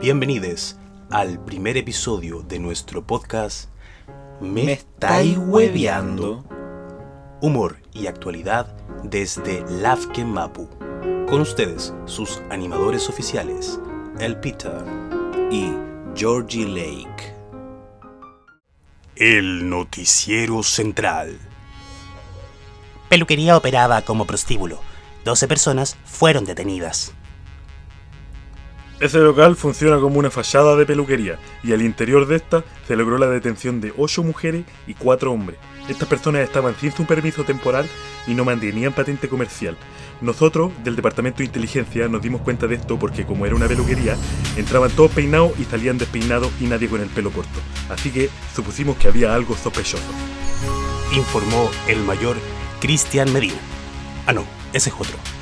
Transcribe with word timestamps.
Bienvenidos 0.00 0.76
al 1.10 1.42
primer 1.44 1.78
episodio 1.78 2.42
de 2.42 2.58
nuestro 2.58 3.06
podcast 3.06 3.70
Me 4.40 4.72
estáis 4.72 5.38
hueveando. 5.38 6.44
Humor 7.40 7.78
y 7.94 8.06
actualidad 8.06 8.76
desde 9.02 9.64
Lafken 9.70 10.28
Mapu. 10.28 10.68
Con 11.28 11.40
ustedes, 11.40 11.94
sus 12.04 12.42
animadores 12.50 13.08
oficiales, 13.08 13.80
El 14.20 14.38
Peter. 14.38 14.84
y 15.50 15.72
Georgie 16.14 16.66
Lake. 16.66 17.34
El 19.16 19.70
Noticiero 19.70 20.62
Central. 20.62 21.38
Peluquería 23.08 23.56
operaba 23.56 24.02
como 24.02 24.26
prostíbulo. 24.26 24.78
12 25.24 25.48
personas 25.48 25.96
fueron 26.04 26.44
detenidas. 26.44 27.15
Ese 28.98 29.18
local 29.18 29.56
funciona 29.56 30.00
como 30.00 30.18
una 30.18 30.30
fachada 30.30 30.74
de 30.74 30.86
peluquería 30.86 31.38
y 31.62 31.74
al 31.74 31.82
interior 31.82 32.26
de 32.26 32.36
esta 32.36 32.64
se 32.88 32.96
logró 32.96 33.18
la 33.18 33.26
detención 33.26 33.82
de 33.82 33.92
8 33.94 34.22
mujeres 34.22 34.64
y 34.86 34.94
4 34.94 35.30
hombres. 35.30 35.58
Estas 35.86 36.08
personas 36.08 36.42
estaban 36.42 36.74
sin 36.80 36.92
su 36.92 37.04
permiso 37.04 37.44
temporal 37.44 37.86
y 38.26 38.32
no 38.32 38.46
mantenían 38.46 38.94
patente 38.94 39.28
comercial. 39.28 39.76
Nosotros, 40.22 40.72
del 40.82 40.96
Departamento 40.96 41.38
de 41.38 41.44
Inteligencia, 41.44 42.08
nos 42.08 42.22
dimos 42.22 42.40
cuenta 42.40 42.66
de 42.66 42.76
esto 42.76 42.98
porque 42.98 43.26
como 43.26 43.44
era 43.44 43.54
una 43.54 43.68
peluquería, 43.68 44.16
entraban 44.56 44.90
todos 44.90 45.10
peinados 45.10 45.52
y 45.60 45.64
salían 45.64 45.98
despeinados 45.98 46.50
y 46.58 46.64
nadie 46.64 46.88
con 46.88 47.02
el 47.02 47.08
pelo 47.08 47.30
corto. 47.30 47.60
Así 47.90 48.10
que 48.10 48.30
supusimos 48.54 48.96
que 48.96 49.08
había 49.08 49.34
algo 49.34 49.54
sospechoso. 49.56 50.02
Informó 51.14 51.70
el 51.86 52.02
mayor 52.02 52.36
Cristian 52.80 53.30
Medina. 53.30 53.58
Ah, 54.26 54.32
no, 54.32 54.44
ese 54.72 54.88
es 54.88 54.94
otro. 54.98 55.35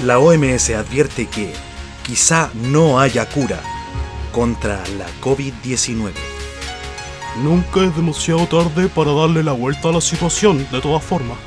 La 0.00 0.18
OMS 0.18 0.70
advierte 0.70 1.26
que 1.26 1.52
quizá 2.02 2.50
no 2.54 2.98
haya 2.98 3.28
cura 3.28 3.60
contra 4.32 4.82
la 4.98 5.06
COVID-19. 5.20 6.12
Nunca 7.42 7.80
es 7.80 7.94
demasiado 7.94 8.46
tarde 8.46 8.88
para 8.88 9.12
darle 9.12 9.42
la 9.42 9.52
vuelta 9.52 9.90
a 9.90 9.92
la 9.92 10.00
situación, 10.00 10.66
de 10.72 10.80
todas 10.80 11.04
formas. 11.04 11.38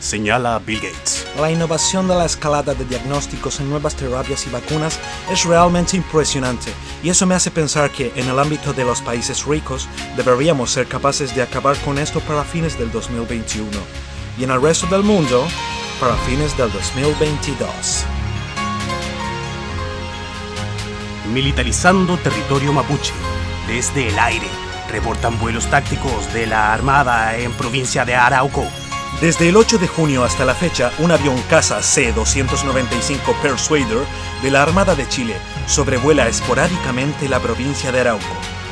Señala 0.00 0.58
Bill 0.58 0.80
Gates. 0.80 1.26
La 1.38 1.50
innovación 1.50 2.08
de 2.08 2.14
la 2.14 2.26
escalada 2.26 2.74
de 2.74 2.84
diagnósticos 2.84 3.58
en 3.60 3.68
nuevas 3.68 3.96
terapias 3.96 4.46
y 4.46 4.50
vacunas 4.50 4.98
es 5.30 5.44
realmente 5.44 5.96
impresionante 5.96 6.70
y 7.02 7.08
eso 7.10 7.26
me 7.26 7.34
hace 7.34 7.50
pensar 7.50 7.90
que 7.90 8.12
en 8.16 8.28
el 8.28 8.38
ámbito 8.38 8.72
de 8.72 8.84
los 8.84 9.02
países 9.02 9.44
ricos 9.44 9.88
deberíamos 10.16 10.70
ser 10.70 10.86
capaces 10.86 11.34
de 11.34 11.42
acabar 11.42 11.76
con 11.78 11.98
esto 11.98 12.20
para 12.20 12.44
fines 12.44 12.78
del 12.78 12.90
2021 12.90 13.68
y 14.38 14.44
en 14.44 14.50
el 14.50 14.62
resto 14.62 14.86
del 14.86 15.02
mundo 15.02 15.46
para 16.00 16.16
fines 16.16 16.56
del 16.56 16.72
2022. 16.72 18.04
Militarizando 21.32 22.16
territorio 22.16 22.72
mapuche. 22.72 23.12
Desde 23.68 24.08
el 24.08 24.18
aire, 24.18 24.46
reportan 24.90 25.38
vuelos 25.38 25.66
tácticos 25.66 26.32
de 26.32 26.46
la 26.46 26.72
Armada 26.72 27.36
en 27.36 27.52
provincia 27.52 28.04
de 28.04 28.14
Arauco. 28.14 28.64
Desde 29.20 29.50
el 29.50 29.56
8 29.56 29.78
de 29.78 29.86
junio 29.86 30.24
hasta 30.24 30.46
la 30.46 30.54
fecha, 30.54 30.90
un 30.98 31.12
avión 31.12 31.36
caza 31.50 31.82
C-295 31.82 33.34
Persuader 33.42 34.06
de 34.42 34.50
la 34.50 34.62
Armada 34.62 34.94
de 34.94 35.06
Chile 35.06 35.36
sobrevuela 35.66 36.26
esporádicamente 36.26 37.28
la 37.28 37.40
provincia 37.40 37.92
de 37.92 38.00
Arauco. 38.00 38.24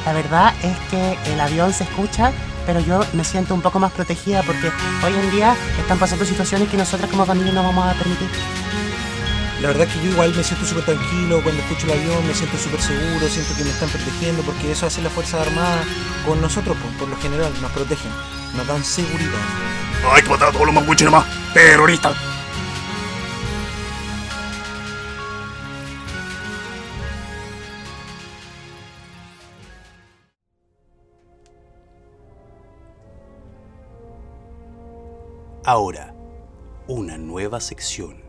La 0.07 0.15
verdad 0.15 0.55
es 0.63 0.77
que 0.91 1.19
el 1.33 1.41
avión 1.41 1.75
se 1.75 1.85
escucha, 1.85 2.33
pero 2.69 2.81
yo 2.81 3.01
me 3.15 3.25
siento 3.25 3.55
un 3.55 3.63
poco 3.63 3.79
más 3.79 3.91
protegida 3.93 4.43
porque 4.43 4.71
hoy 5.03 5.15
en 5.15 5.31
día 5.31 5.57
están 5.81 5.99
pasando 5.99 6.27
situaciones 6.27 6.69
que 6.69 6.77
nosotras 6.77 7.11
como 7.11 7.25
familia 7.25 7.51
no 7.51 7.63
vamos 7.63 7.89
a 7.89 7.95
permitir. 7.95 8.29
La 9.63 9.69
verdad 9.69 9.89
que 9.89 10.05
yo 10.05 10.13
igual 10.13 10.35
me 10.35 10.45
siento 10.45 10.67
súper 10.67 10.85
tranquilo 10.85 11.43
cuando 11.43 11.63
escucho 11.63 11.87
el 11.87 11.99
avión, 11.99 12.27
me 12.27 12.35
siento 12.35 12.59
súper 12.59 12.83
seguro, 12.83 13.27
siento 13.27 13.57
que 13.57 13.65
me 13.65 13.71
están 13.71 13.89
protegiendo 13.89 14.43
porque 14.43 14.71
eso 14.71 14.85
hace 14.85 15.01
la 15.01 15.09
Fuerza 15.09 15.41
Armada 15.41 15.83
con 16.27 16.43
nosotros, 16.43 16.77
pues, 16.83 16.95
por 16.97 17.09
lo 17.09 17.17
general, 17.17 17.51
nos 17.63 17.73
protegen, 17.73 18.13
nos 18.55 18.67
dan 18.67 18.85
seguridad. 18.85 19.41
¡Hay 20.13 20.23
que 20.23 20.29
matar 20.29 20.51
a 20.51 20.53
todos 20.53 20.67
los 20.67 20.75
mapuches 20.75 21.07
nomás! 21.07 21.25
¡Terroristas! 21.55 22.38
Ahora, 35.65 36.15
una 36.87 37.19
nueva 37.19 37.61
sección. 37.61 38.23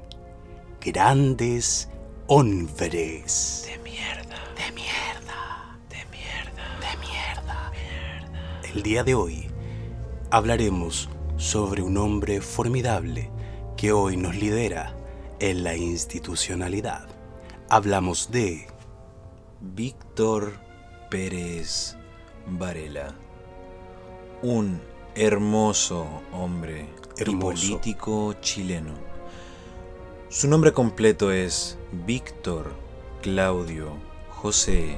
Grandes 0.81 1.89
hombres. 2.27 3.65
De 3.65 3.77
mierda. 3.79 4.35
De 4.55 4.71
mierda. 4.73 5.79
De 5.89 5.97
mierda. 6.11 6.79
De 6.79 6.97
mierda. 6.97 7.71
El 8.73 8.83
día 8.83 9.03
de 9.03 9.15
hoy 9.15 9.47
hablaremos 10.31 11.09
sobre 11.37 11.81
un 11.83 11.97
hombre 11.97 12.41
formidable 12.41 13.29
que 13.77 13.91
hoy 13.91 14.17
nos 14.17 14.35
lidera 14.35 14.95
en 15.39 15.63
la 15.63 15.75
institucionalidad. 15.77 17.07
Hablamos 17.69 18.31
de 18.31 18.67
Víctor 19.61 20.53
Pérez 21.09 21.95
Varela. 22.47 23.13
Un 24.41 24.81
hermoso 25.19 26.07
hombre 26.31 26.87
Hermoso. 27.17 27.65
y 27.65 27.71
político 27.71 28.33
chileno. 28.39 28.93
Su 30.29 30.47
nombre 30.47 30.71
completo 30.71 31.33
es 31.33 31.77
Víctor 31.91 32.71
Claudio 33.21 33.91
José 34.29 34.97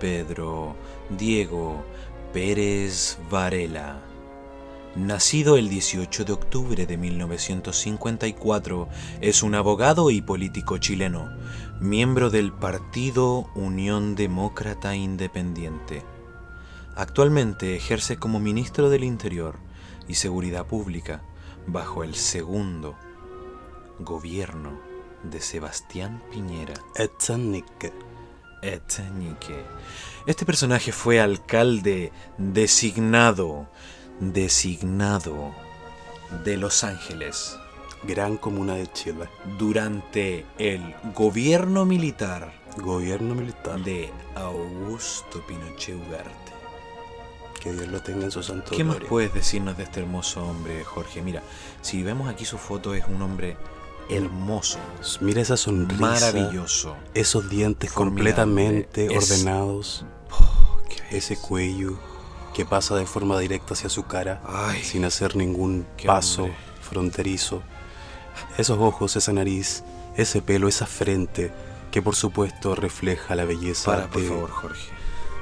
Pedro 0.00 0.74
Diego 1.10 1.84
Pérez 2.32 3.18
Varela. 3.30 4.00
Nacido 4.96 5.58
el 5.58 5.68
18 5.68 6.24
de 6.24 6.32
octubre 6.32 6.86
de 6.86 6.96
1954, 6.96 8.88
es 9.20 9.42
un 9.42 9.54
abogado 9.54 10.10
y 10.10 10.22
político 10.22 10.78
chileno, 10.78 11.28
miembro 11.80 12.30
del 12.30 12.50
Partido 12.50 13.50
Unión 13.54 14.14
Demócrata 14.14 14.96
Independiente. 14.96 16.02
Actualmente 16.96 17.76
ejerce 17.76 18.16
como 18.16 18.40
ministro 18.40 18.90
del 18.90 19.04
Interior 19.04 19.56
y 20.08 20.14
Seguridad 20.14 20.66
Pública 20.66 21.22
bajo 21.66 22.04
el 22.04 22.14
segundo 22.14 22.96
gobierno 23.98 24.80
de 25.22 25.40
Sebastián 25.40 26.22
Piñera. 26.30 26.74
Etzanik. 26.96 27.92
Echenique. 28.62 29.64
Este 30.26 30.44
personaje 30.44 30.92
fue 30.92 31.20
alcalde 31.20 32.12
designado, 32.36 33.68
designado 34.20 35.54
de 36.44 36.56
Los 36.56 36.84
Ángeles 36.84 37.56
Gran 38.02 38.36
Comuna 38.36 38.74
de 38.74 38.90
Chile. 38.92 39.28
durante 39.58 40.46
el 40.58 40.94
gobierno 41.14 41.84
militar 41.84 42.52
Gobierno 42.76 43.34
militar. 43.34 43.80
de 43.80 44.10
Augusto 44.36 45.44
Pinochet 45.46 45.96
Ugarte. 45.96 46.39
Que 47.60 47.72
Dios 47.72 47.88
lo 47.88 48.00
tenga 48.00 48.24
en 48.24 48.30
su 48.30 48.42
santo 48.42 48.70
¿Qué 48.74 48.82
más 48.84 48.94
gloria. 48.96 49.08
puedes 49.10 49.34
decirnos 49.34 49.76
de 49.76 49.82
este 49.84 50.00
hermoso 50.00 50.42
hombre, 50.44 50.82
Jorge? 50.84 51.20
Mira, 51.22 51.42
si 51.82 52.02
vemos 52.02 52.28
aquí 52.28 52.44
su 52.46 52.56
foto, 52.58 52.94
es 52.94 53.04
un 53.06 53.20
hombre 53.20 53.56
hermoso, 54.08 54.78
Mira 55.20 55.40
esa 55.42 55.56
sonrisa. 55.56 56.00
maravilloso. 56.00 56.96
Esos 57.14 57.48
dientes 57.50 57.92
Formidable. 57.92 58.32
completamente 58.34 59.14
Es- 59.14 59.30
ordenados. 59.30 60.04
Qué 60.88 61.18
Ese 61.18 61.36
cuello 61.36 61.98
que 62.54 62.64
pasa 62.64 62.96
de 62.96 63.06
forma 63.06 63.38
directa 63.38 63.74
hacia 63.74 63.88
su 63.88 64.04
cara 64.06 64.40
Ay, 64.46 64.82
sin 64.82 65.04
hacer 65.04 65.36
ningún 65.36 65.86
paso 66.06 66.44
hombre. 66.44 66.58
fronterizo. 66.82 67.62
Esos 68.58 68.78
ojos, 68.78 69.14
esa 69.16 69.32
nariz, 69.32 69.84
ese 70.16 70.40
pelo, 70.42 70.66
esa 70.66 70.86
frente 70.86 71.52
que 71.92 72.00
por 72.02 72.16
supuesto 72.16 72.74
refleja 72.74 73.34
la 73.36 73.44
belleza 73.44 73.90
Para, 73.92 74.06
por 74.08 74.22
de- 74.22 74.28
favor, 74.28 74.50
Jorge. 74.50 74.88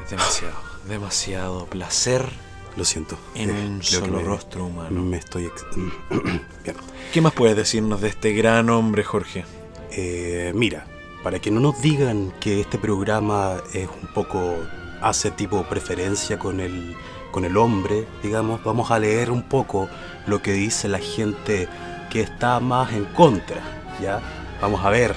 Es 0.05 0.11
demasiado, 0.11 0.55
demasiado 0.87 1.67
placer 1.67 2.29
Lo 2.77 2.85
siento. 2.85 3.19
en 3.35 3.51
eh, 3.51 3.67
un 3.67 3.83
solo 3.83 4.19
me- 4.19 4.23
rostro 4.25 4.67
humano. 4.67 5.03
Me 5.03 5.17
estoy... 5.19 5.47
ex- 5.47 5.67
Bien. 6.65 6.77
¿Qué 7.13 7.21
más 7.21 7.33
puedes 7.33 7.57
decirnos 7.57 8.01
de 8.01 8.09
este 8.09 8.33
gran 8.33 8.69
hombre, 8.71 9.05
Jorge? 9.05 9.45
Eh, 9.91 10.53
mira, 10.55 10.87
para 11.23 11.39
que 11.41 11.51
no 11.51 11.61
nos 11.61 11.81
digan 11.83 12.33
que 12.41 12.61
este 12.61 12.79
programa 12.79 13.57
es 13.73 13.89
un 14.03 14.09
poco 14.15 14.55
hace 15.01 15.31
tipo 15.31 15.63
preferencia 15.65 16.39
con 16.39 16.61
el 16.61 16.95
con 17.31 17.45
el 17.45 17.59
hombre, 17.59 18.07
digamos, 18.23 18.65
vamos 18.65 18.91
a 18.91 18.99
leer 18.99 19.31
un 19.31 19.43
poco 19.43 19.87
lo 20.27 20.41
que 20.41 20.53
dice 20.53 20.89
la 20.89 20.99
gente 20.99 21.69
que 22.11 22.23
está 22.23 22.59
más 22.59 22.91
en 22.95 23.05
contra, 23.05 23.61
¿ya? 24.01 24.21
Vamos 24.63 24.83
a 24.83 24.89
ver 24.89 25.15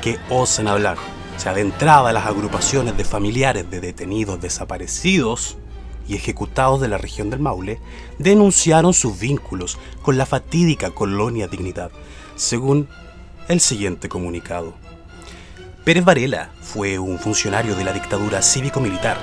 qué 0.00 0.18
osan 0.30 0.68
hablar. 0.68 0.96
O 1.36 1.40
sea, 1.40 1.52
de 1.52 1.60
entrada 1.60 2.12
las 2.12 2.26
agrupaciones 2.26 2.96
de 2.96 3.04
familiares 3.04 3.70
de 3.70 3.80
detenidos 3.80 4.40
desaparecidos 4.40 5.56
y 6.06 6.14
ejecutados 6.14 6.80
de 6.80 6.88
la 6.88 6.98
región 6.98 7.30
del 7.30 7.40
Maule 7.40 7.80
denunciaron 8.18 8.94
sus 8.94 9.18
vínculos 9.18 9.78
con 10.02 10.16
la 10.16 10.26
fatídica 10.26 10.90
colonia 10.90 11.48
Dignidad, 11.48 11.90
según 12.36 12.88
el 13.48 13.60
siguiente 13.60 14.08
comunicado. 14.08 14.74
Pérez 15.84 16.04
Varela 16.04 16.50
fue 16.62 16.98
un 16.98 17.18
funcionario 17.18 17.74
de 17.76 17.84
la 17.84 17.92
dictadura 17.92 18.40
cívico-militar, 18.40 19.18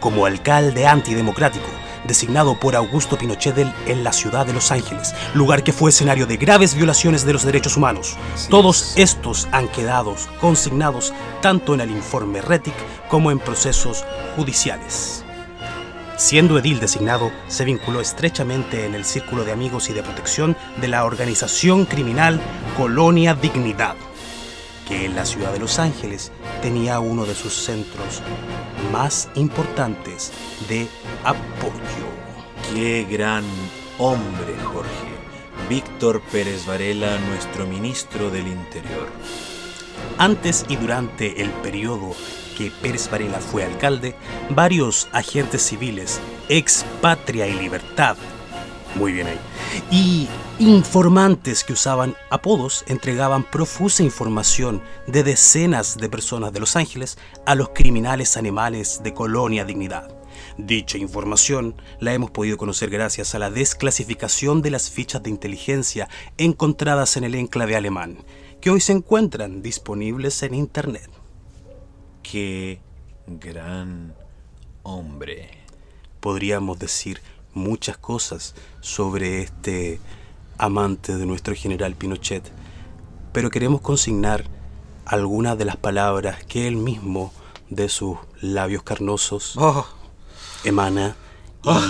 como 0.00 0.24
alcalde 0.24 0.86
antidemocrático, 0.86 1.68
designado 2.06 2.58
por 2.58 2.76
Augusto 2.76 3.18
Pinochet 3.18 3.56
en 3.86 4.04
la 4.04 4.12
ciudad 4.12 4.46
de 4.46 4.52
Los 4.52 4.70
Ángeles, 4.70 5.14
lugar 5.34 5.62
que 5.62 5.72
fue 5.72 5.90
escenario 5.90 6.26
de 6.26 6.36
graves 6.36 6.74
violaciones 6.74 7.24
de 7.24 7.32
los 7.32 7.44
derechos 7.44 7.76
humanos. 7.76 8.16
Todos 8.50 8.94
estos 8.96 9.48
han 9.52 9.68
quedado 9.68 10.14
consignados 10.40 11.12
tanto 11.42 11.74
en 11.74 11.80
el 11.80 11.90
informe 11.90 12.40
RETIC 12.40 12.74
como 13.08 13.30
en 13.30 13.38
procesos 13.38 14.04
judiciales. 14.36 15.24
Siendo 16.16 16.58
edil 16.58 16.80
designado, 16.80 17.30
se 17.46 17.64
vinculó 17.64 18.00
estrechamente 18.00 18.86
en 18.86 18.94
el 18.94 19.04
círculo 19.04 19.44
de 19.44 19.52
amigos 19.52 19.90
y 19.90 19.92
de 19.92 20.02
protección 20.02 20.56
de 20.80 20.88
la 20.88 21.04
organización 21.04 21.84
criminal 21.84 22.40
Colonia 22.76 23.34
Dignidad, 23.34 23.96
que 24.86 25.04
en 25.04 25.14
la 25.16 25.26
ciudad 25.26 25.52
de 25.52 25.58
Los 25.58 25.78
Ángeles 25.78 26.32
tenía 26.62 27.00
uno 27.00 27.26
de 27.26 27.34
sus 27.34 27.52
centros 27.52 28.22
más 28.92 29.28
importantes 29.34 30.32
de 30.68 30.88
apoyo. 31.24 32.06
Qué 32.72 33.06
gran 33.10 33.44
hombre, 33.98 34.54
Jorge. 34.64 35.16
Víctor 35.68 36.22
Pérez 36.30 36.64
Varela, 36.64 37.18
nuestro 37.18 37.66
ministro 37.66 38.30
del 38.30 38.46
Interior. 38.46 39.08
Antes 40.18 40.64
y 40.68 40.76
durante 40.76 41.42
el 41.42 41.50
periodo 41.50 42.14
que 42.56 42.70
Pérez 42.70 43.10
Varela 43.10 43.40
fue 43.40 43.64
alcalde, 43.64 44.14
varios 44.50 45.08
agentes 45.12 45.62
civiles, 45.62 46.20
ex 46.48 46.84
Patria 47.00 47.46
y 47.46 47.54
Libertad, 47.54 48.16
muy 48.94 49.12
bien 49.12 49.26
ahí, 49.26 49.38
y 49.90 50.28
informantes 50.58 51.64
que 51.64 51.74
usaban 51.74 52.16
apodos 52.30 52.84
entregaban 52.88 53.44
profusa 53.44 54.02
información 54.02 54.82
de 55.06 55.22
decenas 55.22 55.98
de 55.98 56.08
personas 56.08 56.52
de 56.52 56.60
Los 56.60 56.76
Ángeles 56.76 57.18
a 57.44 57.54
los 57.54 57.70
criminales 57.70 58.38
animales 58.38 59.02
de 59.02 59.12
Colonia 59.12 59.66
Dignidad. 59.66 60.16
Dicha 60.56 60.96
información 60.96 61.74
la 62.00 62.14
hemos 62.14 62.30
podido 62.30 62.56
conocer 62.56 62.88
gracias 62.88 63.34
a 63.34 63.38
la 63.38 63.50
desclasificación 63.50 64.62
de 64.62 64.70
las 64.70 64.90
fichas 64.90 65.22
de 65.22 65.28
inteligencia 65.28 66.08
encontradas 66.38 67.18
en 67.18 67.24
el 67.24 67.34
enclave 67.34 67.76
alemán, 67.76 68.24
que 68.60 68.70
hoy 68.70 68.80
se 68.80 68.92
encuentran 68.92 69.60
disponibles 69.60 70.42
en 70.42 70.54
Internet. 70.54 71.10
Qué 72.22 72.80
gran 73.26 74.14
hombre. 74.82 75.50
Podríamos 76.20 76.78
decir 76.78 77.20
muchas 77.52 77.98
cosas 77.98 78.54
sobre 78.80 79.42
este 79.42 80.00
amante 80.58 81.16
de 81.16 81.26
nuestro 81.26 81.54
general 81.54 81.94
Pinochet, 81.94 82.42
pero 83.32 83.50
queremos 83.50 83.80
consignar 83.80 84.44
algunas 85.04 85.56
de 85.58 85.64
las 85.64 85.76
palabras 85.76 86.44
que 86.44 86.66
él 86.66 86.76
mismo, 86.76 87.32
de 87.70 87.88
sus 87.88 88.18
labios 88.40 88.82
carnosos, 88.82 89.54
Oh, 89.56 89.86
emana 90.64 91.16
y 91.64 91.68
Oh. 91.68 91.80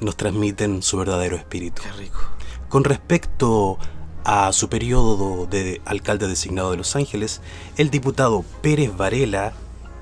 nos 0.00 0.16
transmiten 0.16 0.82
su 0.82 0.96
verdadero 0.96 1.36
espíritu. 1.36 1.82
qué 1.82 1.92
rico. 1.92 2.18
Con 2.68 2.84
respecto 2.84 3.78
a 4.24 4.52
su 4.52 4.68
periodo 4.68 5.46
de 5.46 5.80
alcalde 5.84 6.28
designado 6.28 6.70
de 6.70 6.76
Los 6.76 6.94
Ángeles, 6.96 7.40
el 7.76 7.90
diputado 7.90 8.44
Pérez 8.62 8.96
Varela 8.96 9.52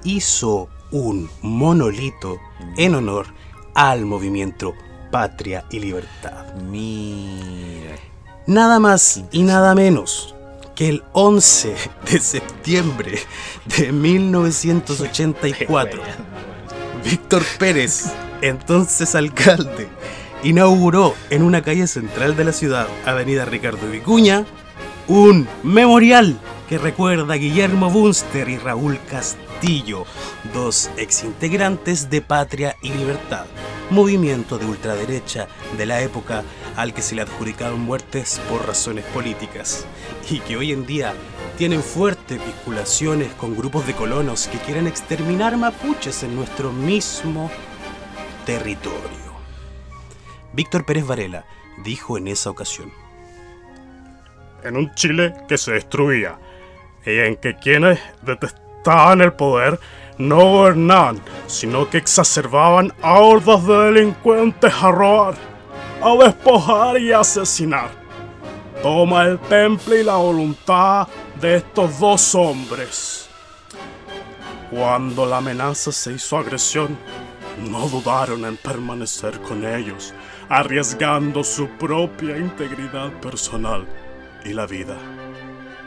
hizo 0.05 0.69
un 0.91 1.31
monolito 1.43 2.39
en 2.77 2.95
honor 2.95 3.27
al 3.75 4.05
movimiento 4.05 4.75
Patria 5.11 5.65
y 5.71 5.81
Libertad. 5.81 6.55
Mira. 6.71 7.97
Nada 8.47 8.79
más 8.79 9.25
y 9.33 9.43
nada 9.43 9.75
menos 9.75 10.37
que 10.75 10.89
el 10.89 11.03
11 11.13 11.75
de 12.11 12.21
septiembre 12.21 13.19
de 13.77 13.93
1984. 13.93 16.01
Víctor 17.05 17.43
Pérez, 17.59 18.13
entonces 18.41 19.15
alcalde, 19.15 19.89
inauguró 20.43 21.15
en 21.31 21.43
una 21.43 21.63
calle 21.63 21.87
central 21.87 22.37
de 22.37 22.45
la 22.45 22.53
ciudad, 22.53 22.89
Avenida 23.05 23.45
Ricardo 23.45 23.91
Vicuña, 23.91 24.47
un 25.09 25.49
memorial 25.63 26.39
que 26.69 26.79
recuerda 26.79 27.35
a 27.35 27.37
Guillermo 27.37 27.91
Bunster 27.91 28.49
y 28.49 28.57
Raúl 28.57 28.99
Castillo, 29.11 30.05
dos 30.55 30.91
exintegrantes 30.97 32.09
de 32.11 32.23
Patria 32.23 32.77
y 32.81 32.91
Libertad, 32.91 33.47
movimiento 33.91 34.59
de 34.59 34.67
ultraderecha 34.67 35.49
de 35.77 35.87
la 35.87 36.01
época 36.01 36.45
al 36.77 36.95
que 36.95 37.03
se 37.03 37.15
le 37.15 37.23
adjudicaron 37.23 37.81
muertes 37.81 38.41
por 38.49 38.67
razones 38.67 39.05
políticas 39.07 39.87
y 40.31 40.41
que 40.41 40.57
hoy 40.57 40.73
en 40.73 40.87
día 40.87 41.15
tienen 41.59 41.83
fuertes 41.83 42.45
vinculaciones 42.45 43.33
con 43.35 43.57
grupos 43.57 43.87
de 43.87 43.95
colonos 43.95 44.47
que 44.47 44.59
quieren 44.59 44.87
exterminar 44.87 45.57
mapuches 45.57 46.23
en 46.23 46.37
nuestro 46.37 46.73
mismo 46.73 47.51
territorio. 48.47 49.21
Víctor 50.53 50.85
Pérez 50.85 51.07
Varela 51.07 51.45
dijo 51.85 52.17
en 52.17 52.29
esa 52.29 52.51
ocasión, 52.51 52.93
en 54.63 54.77
un 54.77 54.95
Chile 54.95 55.35
que 55.49 55.59
se 55.59 55.73
destruía 55.73 56.39
y 57.05 57.19
en 57.19 57.37
que 57.37 57.57
quienes 57.57 57.99
detestaban 58.23 59.21
el 59.21 59.33
poder 59.33 59.79
no 60.21 60.37
gobernaban, 60.37 61.19
sino 61.47 61.89
que 61.89 61.97
exacerbaban 61.97 62.93
a 63.01 63.21
hordas 63.21 63.67
de 63.67 63.75
delincuentes 63.75 64.73
a 64.75 64.91
robar, 64.93 65.35
a 66.03 66.25
despojar 66.25 67.01
y 67.01 67.11
a 67.11 67.21
asesinar. 67.21 67.91
Toma 68.83 69.25
el 69.25 69.39
temple 69.39 70.01
y 70.01 70.05
la 70.05 70.17
voluntad 70.17 71.09
de 71.41 71.57
estos 71.57 71.99
dos 71.99 72.35
hombres. 72.35 73.29
Cuando 74.71 75.25
la 75.25 75.39
amenaza 75.39 75.91
se 75.91 76.13
hizo 76.13 76.37
agresión, 76.37 76.99
no 77.71 77.89
dudaron 77.89 78.45
en 78.45 78.59
permanecer 78.59 79.41
con 79.41 79.67
ellos, 79.67 80.13
arriesgando 80.51 81.43
su 81.43 81.67
propia 81.67 82.37
integridad 82.37 83.11
personal 83.21 83.87
y 84.45 84.53
la 84.53 84.67
vida. 84.67 84.97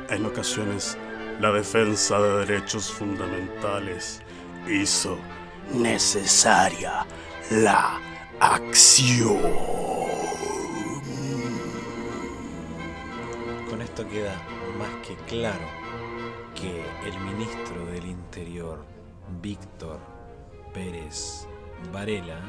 En 0.10 0.26
ocasiones, 0.26 0.98
la 1.40 1.52
defensa 1.52 2.20
de 2.20 2.46
derechos 2.46 2.92
fundamentales 2.92 4.23
hizo 4.68 5.18
necesaria 5.74 7.06
la 7.52 8.00
acción. 8.40 9.42
Con 13.70 13.82
esto 13.82 14.08
queda 14.08 14.36
más 14.78 14.90
que 15.08 15.16
claro 15.28 15.68
que 16.56 16.86
el 17.08 17.20
ministro 17.20 17.86
del 17.88 18.06
Interior, 18.06 18.86
Víctor 19.42 20.00
Pérez 20.74 21.48
Varela, 21.92 22.40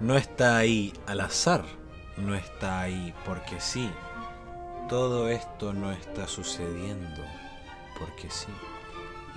no 0.00 0.16
está 0.16 0.56
ahí 0.56 0.92
al 1.06 1.20
azar, 1.20 1.64
no 2.16 2.34
está 2.34 2.80
ahí 2.80 3.14
porque 3.24 3.60
sí. 3.60 3.90
Todo 4.88 5.28
esto 5.28 5.72
no 5.72 5.92
está 5.92 6.26
sucediendo 6.26 7.22
porque 7.98 8.28
sí. 8.28 8.48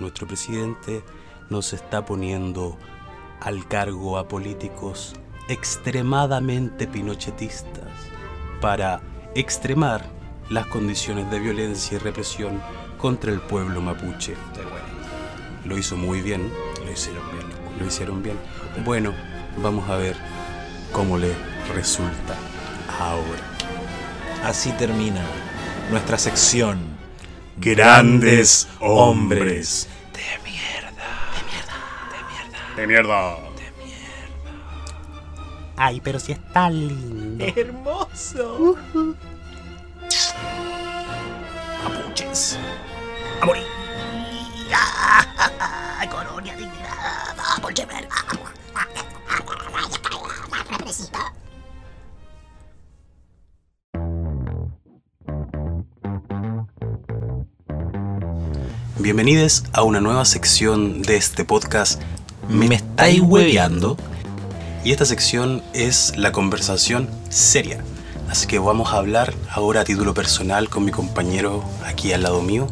nuestro 0.00 0.26
presidente 0.26 1.04
nos 1.50 1.72
está 1.72 2.04
poniendo 2.04 2.76
al 3.40 3.66
cargo 3.68 4.18
a 4.18 4.28
políticos 4.28 5.14
extremadamente 5.48 6.86
pinochetistas 6.86 7.88
para 8.60 9.00
extremar 9.34 10.06
las 10.48 10.66
condiciones 10.66 11.30
de 11.30 11.38
violencia 11.38 11.96
y 11.96 11.98
represión 11.98 12.60
contra 12.98 13.30
el 13.32 13.40
pueblo 13.40 13.80
mapuche. 13.80 14.34
Lo 15.64 15.76
hizo 15.78 15.96
muy 15.96 16.20
bien, 16.20 16.50
Lo 16.84 16.92
hicieron 16.92 17.22
bien. 17.32 17.46
lo 17.78 17.86
hicieron 17.86 18.22
bien. 18.22 18.38
Bueno, 18.84 19.12
vamos 19.62 19.88
a 19.88 19.96
ver 19.96 20.16
cómo 20.92 21.18
le 21.18 21.32
resulta 21.74 22.34
ahora. 22.98 23.42
Así 24.44 24.70
termina 24.72 25.22
nuestra 25.90 26.18
sección. 26.18 26.78
Grandes 27.56 28.68
hombres. 28.80 29.88
De 32.76 32.86
mierda. 32.88 33.36
De 33.56 33.84
mierda. 33.84 34.04
Ay, 35.76 36.00
pero 36.02 36.18
si 36.18 36.32
es 36.32 36.52
tan 36.52 36.88
lindo. 36.88 37.44
Hermoso. 37.44 38.76
Mapuches. 41.84 42.58
Ay, 46.00 46.08
colonia 46.08 46.56
dignidad. 46.56 47.36
Mapuche 47.36 47.86
verga. 47.86 48.14
Bienvenidos 58.98 59.64
a 59.74 59.82
una 59.82 60.00
nueva 60.00 60.24
sección 60.24 61.02
de 61.02 61.16
este 61.16 61.44
podcast 61.44 62.00
Me 62.48 62.74
estáis 62.74 63.20
hueveando. 63.20 63.96
Y 64.84 64.92
esta 64.92 65.06
sección 65.06 65.62
es 65.72 66.12
la 66.16 66.32
conversación 66.32 67.08
seria. 67.30 67.82
Así 68.28 68.46
que 68.46 68.58
vamos 68.58 68.92
a 68.92 68.98
hablar 68.98 69.32
ahora 69.50 69.80
a 69.80 69.84
título 69.84 70.12
personal 70.12 70.68
con 70.68 70.84
mi 70.84 70.90
compañero 70.90 71.64
aquí 71.84 72.12
al 72.12 72.22
lado 72.22 72.42
mío. 72.42 72.66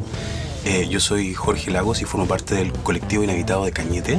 Eh, 0.64 0.88
yo 0.88 1.00
soy 1.00 1.34
Jorge 1.34 1.70
Lagos 1.70 2.02
y 2.02 2.04
formo 2.04 2.26
parte 2.26 2.54
del 2.54 2.72
colectivo 2.72 3.24
Inhabitado 3.24 3.64
de 3.64 3.72
Cañete. 3.72 4.18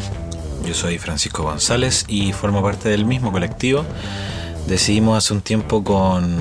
Yo 0.66 0.74
soy 0.74 0.98
Francisco 0.98 1.44
González 1.44 2.06
y 2.08 2.34
formo 2.34 2.62
parte 2.62 2.90
del 2.90 3.06
mismo 3.06 3.32
colectivo. 3.32 3.86
Decidimos 4.68 5.18
hace 5.18 5.34
un 5.34 5.42
tiempo 5.42 5.84
con 5.84 6.38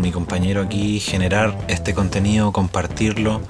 mi 0.00 0.10
compañero 0.10 0.62
aquí 0.62 0.98
generar 0.98 1.56
este 1.68 1.94
contenido, 1.94 2.50
compartirlo, 2.52 3.42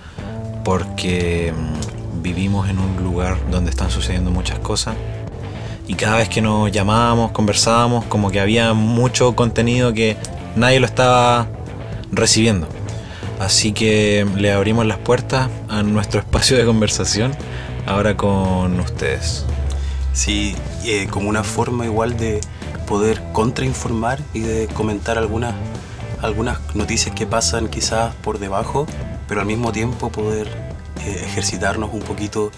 porque 0.65 1.55
mm, 1.57 1.86
vivimos 2.23 2.69
en 2.69 2.79
un 2.79 3.03
lugar 3.03 3.39
donde 3.51 3.71
están 3.71 3.91
sucediendo 3.91 4.31
muchas 4.31 4.59
cosas 4.59 4.97
y 5.89 5.95
cada 5.95 6.17
vez 6.17 6.29
que 6.29 6.43
nos 6.43 6.71
llamábamos, 6.73 7.31
conversábamos, 7.31 8.05
como 8.07 8.31
que 8.31 8.41
había 8.41 8.73
mucho 8.75 9.37
contenido 9.37 9.93
que 9.93 10.17
nadie 10.57 10.81
lo 10.81 10.87
estaba 10.87 11.47
recibiendo. 12.11 12.67
Así 13.39 13.73
que 13.73 14.27
le 14.37 14.53
abrimos 14.53 14.87
las 14.87 14.99
puertas 14.99 15.49
a 15.69 15.83
nuestro 15.83 16.21
espacio 16.27 16.57
de 16.57 16.65
conversación 16.65 17.33
ahora 17.87 18.17
con 18.17 18.81
ustedes. 18.81 19.45
Sí, 20.13 20.57
eh, 20.85 21.07
como 21.09 21.29
una 21.29 21.45
forma 21.45 21.85
igual 21.85 22.17
de 22.17 22.41
poder 22.89 23.23
contrainformar 23.33 24.19
y 24.33 24.41
de 24.41 24.67
comentar 24.69 25.19
algunas, 25.19 25.55
algunas 26.21 26.59
noticias 26.75 27.15
que 27.15 27.27
pasan 27.27 27.69
quizás 27.69 28.15
por 28.17 28.39
debajo, 28.39 28.87
pero 29.29 29.41
al 29.41 29.47
mismo 29.47 29.73
tiempo 29.73 30.11
poder 30.11 30.76
eh, 31.05 31.23
ejercitarnos 31.25 31.93
un 31.93 32.01
poquito 32.01 32.51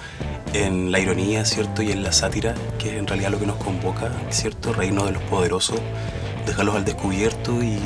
en 0.53 0.93
la 0.93 0.99
ironía, 0.99 1.45
¿cierto? 1.45 1.83
Y 1.83 1.93
en 1.93 2.03
la 2.03 2.13
sátira, 2.13 2.55
que 2.79 2.91
es 2.91 2.99
en 2.99 3.07
realidad 3.07 3.31
lo 3.31 3.39
que 3.39 3.47
nos 3.47 3.57
convoca, 3.57 4.11
¿cierto? 4.31 4.73
Reino 4.73 5.05
de 5.05 5.13
los 5.13 5.23
poderosos, 5.25 5.81
dejarlos 6.47 6.77
al 6.77 6.85
descubierto 6.85 7.63
y 7.63 7.79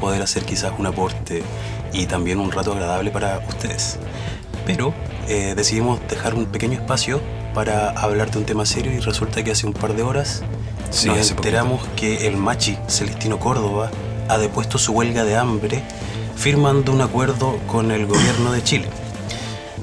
poder 0.00 0.22
hacer 0.22 0.44
quizás 0.44 0.72
un 0.78 0.86
aporte 0.86 1.42
y 1.92 2.06
también 2.06 2.40
un 2.40 2.50
rato 2.50 2.72
agradable 2.72 3.10
para 3.10 3.38
ustedes. 3.48 3.98
Pero 4.66 4.94
eh, 5.28 5.54
decidimos 5.56 6.00
dejar 6.08 6.34
un 6.34 6.46
pequeño 6.46 6.74
espacio 6.74 7.20
para 7.54 7.90
hablar 7.90 8.30
de 8.30 8.38
un 8.38 8.44
tema 8.44 8.66
serio 8.66 8.92
y 8.92 8.98
resulta 8.98 9.44
que 9.44 9.52
hace 9.52 9.66
un 9.66 9.72
par 9.72 9.94
de 9.94 10.02
horas 10.02 10.42
Sí, 10.92 11.08
nos 11.08 11.30
enteramos 11.30 11.80
que 11.96 12.26
el 12.28 12.36
Machi 12.36 12.76
Celestino 12.86 13.38
Córdoba 13.38 13.90
ha 14.28 14.36
depuesto 14.36 14.76
su 14.76 14.92
huelga 14.92 15.24
de 15.24 15.36
hambre 15.36 15.82
firmando 16.36 16.92
un 16.92 17.00
acuerdo 17.00 17.58
con 17.66 17.90
el 17.90 18.06
gobierno 18.06 18.52
de 18.52 18.62
Chile. 18.62 18.88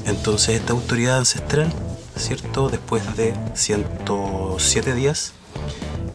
Entonces 0.09 0.59
esta 0.59 0.73
autoridad 0.73 1.19
ancestral, 1.19 1.71
¿cierto? 2.15 2.69
Después 2.69 3.15
de 3.15 3.33
107 3.53 4.95
días, 4.95 5.33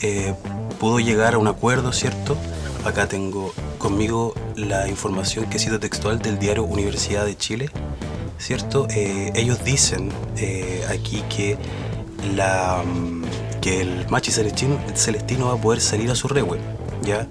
eh, 0.00 0.34
pudo 0.80 0.98
llegar 0.98 1.34
a 1.34 1.38
un 1.38 1.46
acuerdo, 1.46 1.92
¿cierto? 1.92 2.36
Acá 2.84 3.06
tengo 3.08 3.54
conmigo 3.78 4.34
la 4.56 4.88
información 4.88 5.46
que 5.46 5.58
cito 5.58 5.78
textual 5.78 6.18
del 6.18 6.38
diario 6.38 6.64
Universidad 6.64 7.24
de 7.24 7.36
Chile, 7.36 7.70
¿cierto? 8.38 8.86
Eh, 8.90 9.32
ellos 9.36 9.64
dicen 9.64 10.10
eh, 10.36 10.84
aquí 10.90 11.22
que, 11.34 11.56
la, 12.34 12.82
mm, 12.84 13.24
el 13.64 14.06
Machi 14.10 14.30
Celestino, 14.32 15.46
va 15.46 15.54
a 15.54 15.56
poder 15.56 15.80
salir 15.80 16.10
a 16.10 16.14
su 16.14 16.28
rehue, 16.28 16.58
¿ya? 17.02 17.26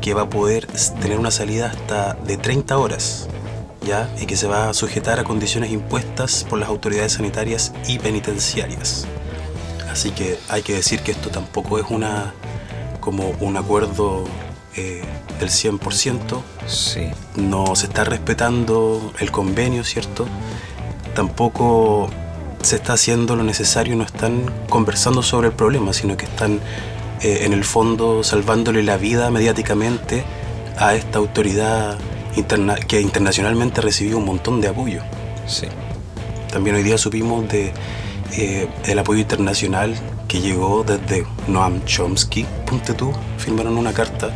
Que 0.00 0.14
va 0.14 0.22
a 0.22 0.30
poder 0.30 0.66
tener 1.00 1.18
una 1.18 1.30
salida 1.30 1.68
hasta 1.68 2.14
de 2.14 2.36
30 2.36 2.76
horas, 2.76 3.28
¿ya? 3.86 4.08
Y 4.20 4.26
que 4.26 4.36
se 4.36 4.46
va 4.46 4.68
a 4.68 4.74
sujetar 4.74 5.18
a 5.20 5.24
condiciones 5.24 5.70
impuestas 5.70 6.44
por 6.48 6.58
las 6.58 6.68
autoridades 6.68 7.12
sanitarias 7.12 7.72
y 7.86 7.98
penitenciarias. 7.98 9.06
Así 9.90 10.10
que 10.10 10.38
hay 10.48 10.62
que 10.62 10.74
decir 10.74 11.00
que 11.00 11.12
esto 11.12 11.30
tampoco 11.30 11.78
es 11.78 11.86
una 11.90 12.34
como 13.00 13.30
un 13.40 13.56
acuerdo 13.56 14.24
eh, 14.76 15.02
del 15.40 15.48
100%, 15.48 16.42
Sí. 16.66 17.08
no 17.36 17.74
se 17.74 17.86
está 17.86 18.04
respetando 18.04 19.12
el 19.18 19.30
convenio, 19.30 19.82
¿cierto? 19.84 20.26
Tampoco 21.14 22.10
se 22.62 22.76
está 22.76 22.92
haciendo 22.94 23.34
lo 23.36 23.44
necesario, 23.44 23.96
no 23.96 24.04
están 24.04 24.52
conversando 24.68 25.22
sobre 25.22 25.48
el 25.48 25.54
problema, 25.54 25.92
sino 25.92 26.16
que 26.16 26.26
están 26.26 26.60
eh, 27.22 27.40
en 27.42 27.52
el 27.52 27.64
fondo 27.64 28.22
salvándole 28.22 28.82
la 28.82 28.96
vida 28.96 29.30
mediáticamente 29.30 30.22
a 30.76 30.94
esta 30.94 31.18
autoridad 31.18 31.98
interna- 32.38 32.76
que 32.76 33.00
internacionalmente 33.00 33.80
recibió 33.80 34.18
un 34.18 34.24
montón 34.24 34.60
de 34.60 34.68
apoyo. 34.68 35.02
Sí. 35.46 35.66
También 36.50 36.76
hoy 36.76 36.82
día 36.82 36.98
supimos 36.98 37.48
de 37.48 37.72
eh, 38.32 38.68
el 38.86 38.98
apoyo 38.98 39.20
internacional 39.20 39.94
que 40.26 40.40
llegó 40.40 40.84
desde 40.84 41.26
Noam 41.46 41.84
Chomsky, 41.84 42.46
ponte 42.66 42.92
tú, 42.94 43.12
firmaron 43.38 43.76
una 43.76 43.92
carta. 43.92 44.30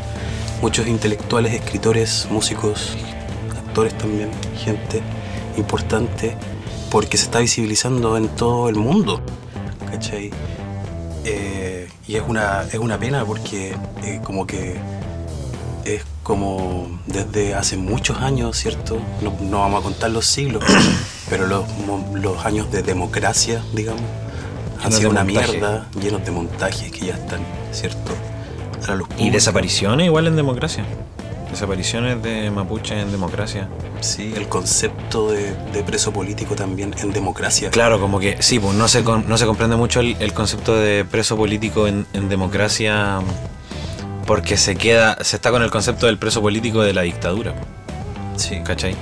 Muchos 0.62 0.87
intelectuales, 0.87 1.54
escritores, 1.54 2.28
músicos, 2.30 2.97
actores 3.66 3.97
también, 3.99 4.30
gente 4.64 5.02
importante, 5.56 6.35
porque 6.90 7.16
se 7.16 7.25
está 7.25 7.40
visibilizando 7.40 8.16
en 8.16 8.28
todo 8.28 8.68
el 8.68 8.76
mundo. 8.76 9.21
¿Cachai? 9.90 10.30
Eh, 11.25 11.88
y 12.09 12.16
es 12.16 12.23
una, 12.26 12.62
es 12.62 12.75
una 12.78 12.99
pena 12.99 13.25
porque 13.25 13.75
eh, 14.02 14.21
como 14.25 14.47
que 14.47 14.76
es 15.85 16.02
como 16.32 16.88
desde 17.04 17.54
hace 17.54 17.76
muchos 17.76 18.16
años, 18.22 18.56
¿cierto? 18.56 18.96
No, 19.20 19.34
no 19.42 19.58
vamos 19.58 19.80
a 19.80 19.82
contar 19.82 20.10
los 20.10 20.24
siglos, 20.24 20.64
pero 21.28 21.46
los, 21.46 21.64
los 22.14 22.46
años 22.46 22.72
de 22.72 22.82
democracia, 22.82 23.62
digamos, 23.74 24.00
han 24.82 24.90
sido 24.92 25.10
una 25.10 25.24
montaje. 25.24 25.52
mierda, 25.52 25.86
llenos 26.00 26.24
de 26.24 26.30
montajes 26.30 26.90
que 26.90 27.06
ya 27.08 27.14
están, 27.16 27.40
¿cierto? 27.70 28.12
A 28.88 28.96
Y 29.22 29.28
desapariciones 29.28 30.06
igual 30.06 30.26
en 30.26 30.36
democracia. 30.36 30.86
Desapariciones 31.50 32.22
de 32.22 32.50
mapuche 32.50 32.98
en 32.98 33.10
democracia. 33.12 33.68
Sí, 34.00 34.32
el 34.34 34.48
concepto 34.48 35.30
de, 35.30 35.54
de 35.74 35.82
preso 35.82 36.12
político 36.14 36.54
también 36.54 36.94
en 37.02 37.12
democracia. 37.12 37.68
Claro, 37.70 38.00
como 38.00 38.18
que 38.18 38.38
sí, 38.42 38.58
pues 38.58 38.74
no 38.74 38.88
se, 38.88 39.04
con- 39.04 39.28
no 39.28 39.36
se 39.36 39.44
comprende 39.44 39.76
mucho 39.76 40.00
el, 40.00 40.16
el 40.18 40.32
concepto 40.32 40.74
de 40.74 41.04
preso 41.04 41.36
político 41.36 41.86
en, 41.86 42.06
en 42.14 42.30
democracia 42.30 43.20
porque 44.32 44.56
se 44.56 44.76
queda, 44.76 45.18
se 45.20 45.36
está 45.36 45.50
con 45.50 45.62
el 45.62 45.70
concepto 45.70 46.06
del 46.06 46.16
preso 46.16 46.40
político 46.40 46.80
de 46.80 46.94
la 46.94 47.02
dictadura, 47.02 47.52
Sí. 48.34 48.62
¿cachai? 48.64 48.96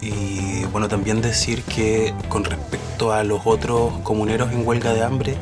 Y 0.00 0.64
bueno, 0.72 0.88
también 0.88 1.22
decir 1.22 1.62
que 1.62 2.12
con 2.28 2.44
respecto 2.44 3.12
a 3.12 3.22
los 3.22 3.42
otros 3.44 3.92
comuneros 4.02 4.50
en 4.50 4.66
huelga 4.66 4.92
de 4.94 5.04
hambre, 5.04 5.36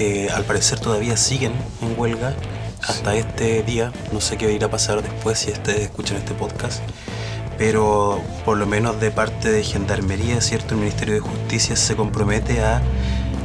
eh, 0.00 0.28
al 0.34 0.42
parecer 0.42 0.80
todavía 0.80 1.16
siguen 1.16 1.52
en 1.80 1.96
huelga 1.96 2.34
hasta 2.82 3.14
este 3.14 3.62
día. 3.62 3.92
No 4.10 4.20
sé 4.20 4.36
qué 4.36 4.52
irá 4.52 4.66
a 4.66 4.70
pasar 4.72 5.00
después 5.00 5.38
si 5.38 5.52
ustedes 5.52 5.82
escuchan 5.82 6.16
este 6.16 6.34
podcast. 6.34 6.82
Pero 7.56 8.20
por 8.44 8.56
lo 8.56 8.66
menos 8.66 9.00
de 9.00 9.12
parte 9.12 9.52
de 9.52 9.62
Gendarmería, 9.62 10.40
¿cierto? 10.40 10.74
El 10.74 10.80
Ministerio 10.80 11.14
de 11.14 11.20
Justicia 11.20 11.76
se 11.76 11.94
compromete 11.94 12.64
a 12.64 12.82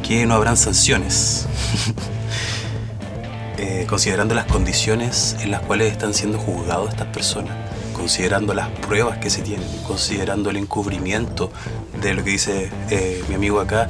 que 0.02 0.26
no 0.26 0.34
habrán 0.34 0.58
sanciones. 0.58 1.46
Eh, 3.64 3.86
considerando 3.88 4.34
las 4.34 4.46
condiciones 4.46 5.36
en 5.42 5.52
las 5.52 5.62
cuales 5.62 5.92
están 5.92 6.16
siendo 6.16 6.40
juzgados 6.40 6.90
estas 6.90 7.06
personas, 7.10 7.56
considerando 7.94 8.56
las 8.56 8.70
pruebas 8.70 9.20
que 9.20 9.30
se 9.30 9.44
tienen, 9.44 9.68
considerando 9.86 10.50
el 10.50 10.58
encubrimiento 10.58 11.52
de 12.02 12.16
lo 12.16 12.24
que 12.24 12.32
dice 12.32 12.72
eh, 12.90 13.24
mi 13.30 13.36
amigo 13.36 13.60
acá, 13.60 13.88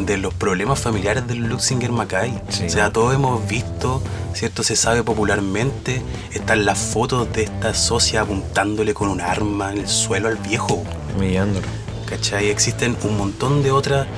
de 0.00 0.16
los 0.16 0.34
problemas 0.34 0.80
familiares 0.80 1.24
del 1.28 1.38
Luxinger 1.38 1.92
Mackay. 1.92 2.36
Sí. 2.48 2.64
O 2.64 2.68
sea, 2.68 2.92
todos 2.92 3.14
hemos 3.14 3.46
visto, 3.46 4.02
¿cierto? 4.34 4.64
Se 4.64 4.74
sabe 4.74 5.04
popularmente, 5.04 6.02
están 6.32 6.64
las 6.64 6.78
fotos 6.78 7.32
de 7.32 7.44
esta 7.44 7.74
socia 7.74 8.22
apuntándole 8.22 8.92
con 8.92 9.08
un 9.08 9.20
arma 9.20 9.70
en 9.70 9.78
el 9.78 9.88
suelo 9.88 10.26
al 10.26 10.36
viejo. 10.38 10.82
Humillándolo. 11.14 11.68
¿Cachai? 12.06 12.48
Existen 12.48 12.96
un 13.04 13.16
montón 13.18 13.62
de 13.62 13.70
otras 13.70 14.08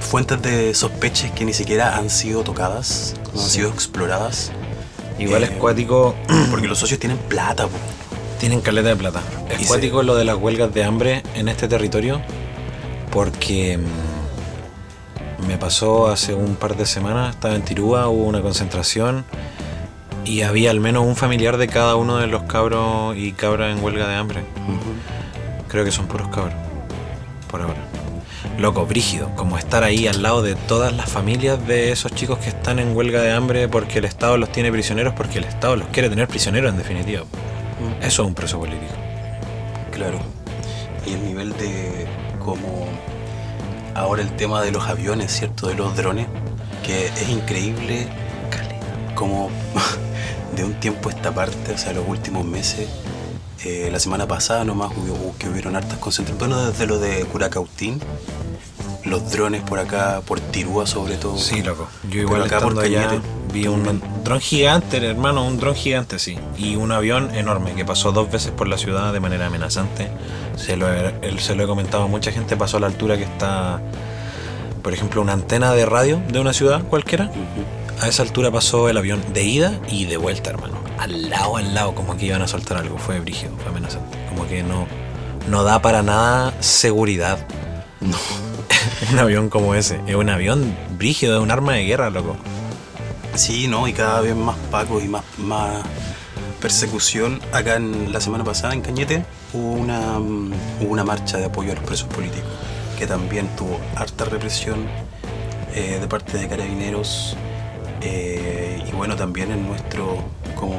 fuentes 0.00 0.42
de 0.42 0.74
sospechas 0.74 1.30
que 1.32 1.44
ni 1.44 1.52
siquiera 1.52 1.96
han 1.96 2.10
sido 2.10 2.42
tocadas, 2.42 3.14
no 3.34 3.40
han 3.42 3.48
sido 3.48 3.68
exploradas. 3.70 4.50
Igual 5.18 5.42
Eh, 5.42 5.46
es 5.46 5.50
cuático, 5.52 6.14
Porque 6.50 6.66
los 6.68 6.78
socios 6.78 6.98
tienen 6.98 7.18
plata, 7.18 7.64
po. 7.66 7.76
tienen 8.38 8.60
caleta 8.60 8.88
de 8.88 8.96
plata. 8.96 9.20
Y 9.50 9.54
Es 9.54 9.60
se- 9.62 9.66
cuático 9.68 10.02
lo 10.02 10.14
de 10.16 10.24
las 10.24 10.36
huelgas 10.36 10.72
de 10.74 10.84
hambre 10.84 11.22
en 11.34 11.48
este 11.48 11.68
territorio 11.68 12.20
porque 13.10 13.78
mm, 13.78 15.46
me 15.46 15.58
pasó 15.58 16.08
hace 16.08 16.32
un 16.34 16.54
par 16.56 16.76
de 16.76 16.86
semanas, 16.86 17.34
estaba 17.34 17.54
en 17.54 17.62
Tirúa, 17.62 18.08
hubo 18.08 18.24
una 18.24 18.40
concentración 18.40 19.24
y 20.24 20.42
había 20.42 20.70
al 20.70 20.80
menos 20.80 21.04
un 21.04 21.16
familiar 21.16 21.56
de 21.56 21.66
cada 21.68 21.96
uno 21.96 22.18
de 22.18 22.26
los 22.28 22.42
cabros 22.44 23.16
y 23.16 23.32
cabras 23.32 23.76
en 23.76 23.82
huelga 23.82 24.06
de 24.08 24.14
hambre. 24.14 24.44
Creo 25.68 25.84
que 25.84 25.90
son 25.92 26.06
puros 26.06 26.28
cabros, 26.28 26.54
por 27.50 27.62
ahora. 27.62 27.80
Loco, 28.60 28.84
brígido, 28.84 29.30
como 29.36 29.56
estar 29.56 29.84
ahí 29.84 30.06
al 30.06 30.22
lado 30.22 30.42
de 30.42 30.54
todas 30.54 30.92
las 30.92 31.10
familias 31.10 31.66
de 31.66 31.92
esos 31.92 32.14
chicos 32.14 32.38
que 32.40 32.50
están 32.50 32.78
en 32.78 32.94
huelga 32.94 33.22
de 33.22 33.32
hambre 33.32 33.68
porque 33.68 34.00
el 34.00 34.04
Estado 34.04 34.36
los 34.36 34.52
tiene 34.52 34.70
prisioneros, 34.70 35.14
porque 35.14 35.38
el 35.38 35.44
Estado 35.44 35.76
los 35.76 35.88
quiere 35.88 36.10
tener 36.10 36.28
prisioneros 36.28 36.70
en 36.70 36.76
definitiva. 36.76 37.22
Eso 38.02 38.22
es 38.22 38.28
un 38.28 38.34
preso 38.34 38.58
político. 38.58 38.92
Claro. 39.90 40.18
Y 41.06 41.14
el 41.14 41.24
nivel 41.24 41.56
de 41.56 42.06
como 42.38 42.86
ahora 43.94 44.20
el 44.20 44.36
tema 44.36 44.60
de 44.60 44.72
los 44.72 44.86
aviones, 44.86 45.32
¿cierto? 45.32 45.66
De 45.66 45.74
los 45.74 45.96
drones, 45.96 46.26
que 46.84 47.06
es 47.06 47.30
increíble 47.30 48.08
como 49.14 49.48
de 50.54 50.64
un 50.64 50.74
tiempo 50.74 51.08
a 51.08 51.12
esta 51.12 51.32
parte, 51.32 51.72
o 51.72 51.78
sea, 51.78 51.94
los 51.94 52.06
últimos 52.06 52.44
meses, 52.44 52.90
Eh, 53.64 53.90
la 53.92 54.00
semana 54.00 54.26
pasada 54.26 54.64
nomás 54.64 54.90
hubo, 54.96 55.34
que 55.38 55.48
hubieron 55.48 55.76
hartas 55.76 55.98
concentraciones. 55.98 56.48
Bueno, 56.48 56.70
desde 56.70 56.86
lo 56.86 56.98
de 56.98 57.24
Curacautín, 57.24 58.00
los 59.04 59.30
drones 59.30 59.62
por 59.62 59.78
acá, 59.78 60.22
por 60.24 60.40
Tirúa 60.40 60.86
sobre 60.86 61.16
todo. 61.16 61.36
Sí, 61.36 61.62
loco. 61.62 61.88
Yo 62.08 62.20
igual 62.20 62.42
acá 62.42 62.60
por 62.60 62.78
allá 62.78 63.20
vi 63.52 63.66
un 63.66 64.00
dron 64.24 64.40
gigante, 64.40 65.04
hermano, 65.04 65.44
un 65.44 65.58
dron 65.58 65.74
gigante, 65.74 66.18
sí. 66.18 66.38
Y 66.56 66.76
un 66.76 66.92
avión 66.92 67.34
enorme 67.34 67.74
que 67.74 67.84
pasó 67.84 68.12
dos 68.12 68.30
veces 68.30 68.52
por 68.52 68.68
la 68.68 68.78
ciudad 68.78 69.12
de 69.12 69.20
manera 69.20 69.46
amenazante. 69.46 70.08
Se 70.56 70.76
lo 70.76 70.92
he, 70.92 71.38
se 71.38 71.54
lo 71.54 71.64
he 71.64 71.66
comentado 71.66 72.04
a 72.04 72.06
mucha 72.06 72.32
gente, 72.32 72.56
pasó 72.56 72.78
a 72.78 72.80
la 72.80 72.86
altura 72.86 73.16
que 73.18 73.24
está, 73.24 73.80
por 74.82 74.94
ejemplo, 74.94 75.20
una 75.20 75.32
antena 75.32 75.72
de 75.72 75.84
radio 75.84 76.22
de 76.28 76.40
una 76.40 76.52
ciudad 76.52 76.82
cualquiera. 76.84 77.26
Ujú. 77.26 77.79
A 78.00 78.08
esa 78.08 78.22
altura 78.22 78.50
pasó 78.50 78.88
el 78.88 78.96
avión 78.96 79.22
de 79.34 79.42
ida 79.42 79.78
y 79.90 80.06
de 80.06 80.16
vuelta, 80.16 80.48
hermano. 80.48 80.82
Al 80.98 81.28
lado, 81.28 81.58
al 81.58 81.74
lado, 81.74 81.94
como 81.94 82.16
que 82.16 82.26
iban 82.26 82.40
a 82.40 82.48
soltar 82.48 82.78
algo. 82.78 82.96
Fue 82.96 83.20
brígido, 83.20 83.54
fue 83.58 83.70
amenazante. 83.70 84.16
Como 84.30 84.46
que 84.48 84.62
no, 84.62 84.86
no 85.50 85.64
da 85.64 85.82
para 85.82 86.02
nada 86.02 86.54
seguridad. 86.60 87.46
No. 88.00 88.16
un 89.12 89.18
avión 89.18 89.50
como 89.50 89.74
ese. 89.74 90.00
Es 90.06 90.14
un 90.14 90.30
avión 90.30 90.74
brígido, 90.96 91.36
es 91.36 91.42
un 91.42 91.50
arma 91.50 91.74
de 91.74 91.84
guerra, 91.84 92.08
loco. 92.08 92.36
Sí, 93.34 93.68
no, 93.68 93.86
y 93.86 93.92
cada 93.92 94.22
vez 94.22 94.34
más 94.34 94.56
pacos 94.70 95.04
y 95.04 95.08
más, 95.08 95.22
más 95.36 95.82
persecución. 96.58 97.38
Acá 97.52 97.76
en 97.76 98.14
la 98.14 98.20
semana 98.22 98.44
pasada 98.44 98.72
en 98.72 98.80
Cañete 98.80 99.26
hubo 99.52 99.72
una, 99.72 100.18
hubo 100.18 100.88
una 100.88 101.04
marcha 101.04 101.36
de 101.36 101.44
apoyo 101.44 101.72
a 101.72 101.74
los 101.74 101.84
presos 101.84 102.08
políticos, 102.08 102.50
que 102.98 103.06
también 103.06 103.46
tuvo 103.56 103.78
harta 103.94 104.24
represión 104.24 104.86
eh, 105.74 105.98
de 106.00 106.08
parte 106.08 106.38
de 106.38 106.48
carabineros. 106.48 107.36
Eh, 108.02 108.82
y 108.86 108.92
bueno, 108.92 109.16
también 109.16 109.50
en 109.50 109.66
nuestro, 109.66 110.16
como 110.54 110.74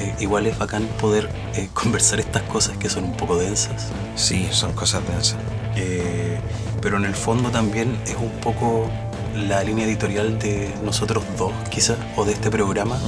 eh, 0.00 0.14
igual 0.18 0.46
es 0.46 0.58
bacán 0.58 0.86
poder 1.00 1.30
eh, 1.54 1.68
conversar 1.74 2.20
estas 2.20 2.42
cosas 2.42 2.76
que 2.76 2.88
son 2.88 3.04
un 3.04 3.16
poco 3.16 3.36
densas. 3.36 3.88
Sí, 4.16 4.48
son 4.50 4.72
cosas 4.72 5.06
densas. 5.06 5.38
Eh, 5.76 6.38
pero 6.80 6.96
en 6.96 7.04
el 7.04 7.14
fondo 7.14 7.50
también 7.50 7.96
es 8.06 8.16
un 8.16 8.30
poco 8.40 8.88
la 9.34 9.62
línea 9.64 9.84
editorial 9.86 10.38
de 10.38 10.72
nosotros 10.84 11.24
dos, 11.38 11.52
quizás, 11.70 11.98
o 12.16 12.24
de 12.24 12.32
este 12.32 12.50
programa, 12.50 12.98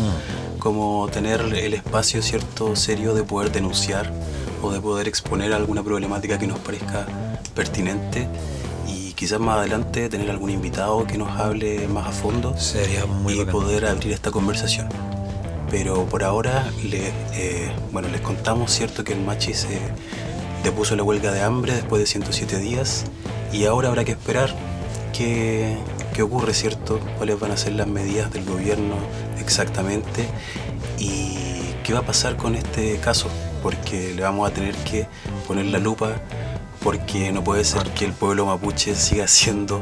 como 0.59 1.09
tener 1.09 1.41
el 1.41 1.75
espacio 1.75 2.21
cierto 2.21 2.75
serio 2.75 3.15
de 3.15 3.23
poder 3.23 3.53
denunciar 3.53 4.11
o 4.63 4.73
de 4.73 4.81
poder 4.81 5.07
exponer 5.07 5.53
alguna 5.53 5.85
problemática 5.85 6.39
que 6.39 6.49
nos 6.49 6.59
parezca 6.59 7.07
pertinente 7.55 8.27
quizás 9.17 9.41
más 9.41 9.59
adelante 9.59 10.09
tener 10.09 10.31
algún 10.31 10.51
invitado 10.51 11.05
que 11.07 11.17
nos 11.19 11.31
hable 11.41 11.89
más 11.89 12.07
a 12.07 12.13
fondo 12.13 12.57
Sería 12.57 13.07
muy 13.07 13.33
y 13.33 13.39
bacán. 13.39 13.53
poder 13.53 13.87
abrir 13.87 14.13
esta 14.13 14.31
conversación. 14.31 14.89
Pero 15.71 16.05
por 16.05 16.23
ahora 16.23 16.71
le, 16.85 17.09
eh, 17.33 17.73
bueno, 17.91 18.09
les 18.09 18.21
contamos 18.21 18.71
cierto 18.71 19.03
que 19.03 19.15
el 19.15 19.21
Machi 19.21 19.55
se 19.55 19.81
depuso 20.63 20.95
la 20.97 21.03
huelga 21.03 21.33
de 21.33 21.43
hambre 21.43 21.73
después 21.75 21.99
de 21.99 22.07
107 22.07 22.59
días 22.59 23.05
y 23.53 23.65
ahora 23.65 23.89
habrá 23.89 24.05
que 24.05 24.13
esperar 24.13 24.55
qué, 25.17 25.77
qué 26.15 26.23
ocurre, 26.23 26.53
cierto, 26.55 27.01
cuáles 27.17 27.41
van 27.41 27.53
a 27.53 27.57
ser 27.57 27.73
las 27.73 27.87
medidas 27.87 28.31
del 28.33 28.45
gobierno 28.45 28.97
exactamente 29.41 30.29
y 30.99 31.37
qué 31.83 31.95
va 31.95 32.01
a 32.01 32.07
pasar 32.07 32.37
con 32.37 32.55
este 32.55 32.99
caso, 32.99 33.29
porque 33.63 34.13
le 34.15 34.23
vamos 34.23 34.49
a 34.49 34.53
tener 34.53 34.75
que 34.77 35.07
poner 35.49 35.67
la 35.67 35.79
lupa 35.79 36.17
porque 36.87 37.33
no 37.33 37.43
puede 37.43 37.65
ser 37.65 37.91
que 37.95 38.05
el 38.05 38.13
pueblo 38.13 38.47
mapuche 38.47 38.95
siga 38.95 39.27
siendo 39.27 39.81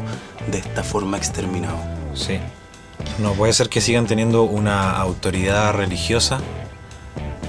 de 0.50 0.56
esta 0.56 0.82
forma 0.82 1.18
exterminado. 1.18 1.76
Sí. 2.14 2.38
No 3.18 3.34
puede 3.34 3.52
ser 3.52 3.68
que 3.68 3.82
sigan 3.82 4.06
teniendo 4.06 4.44
una 4.44 4.90
autoridad 4.92 5.74
religiosa 5.74 6.40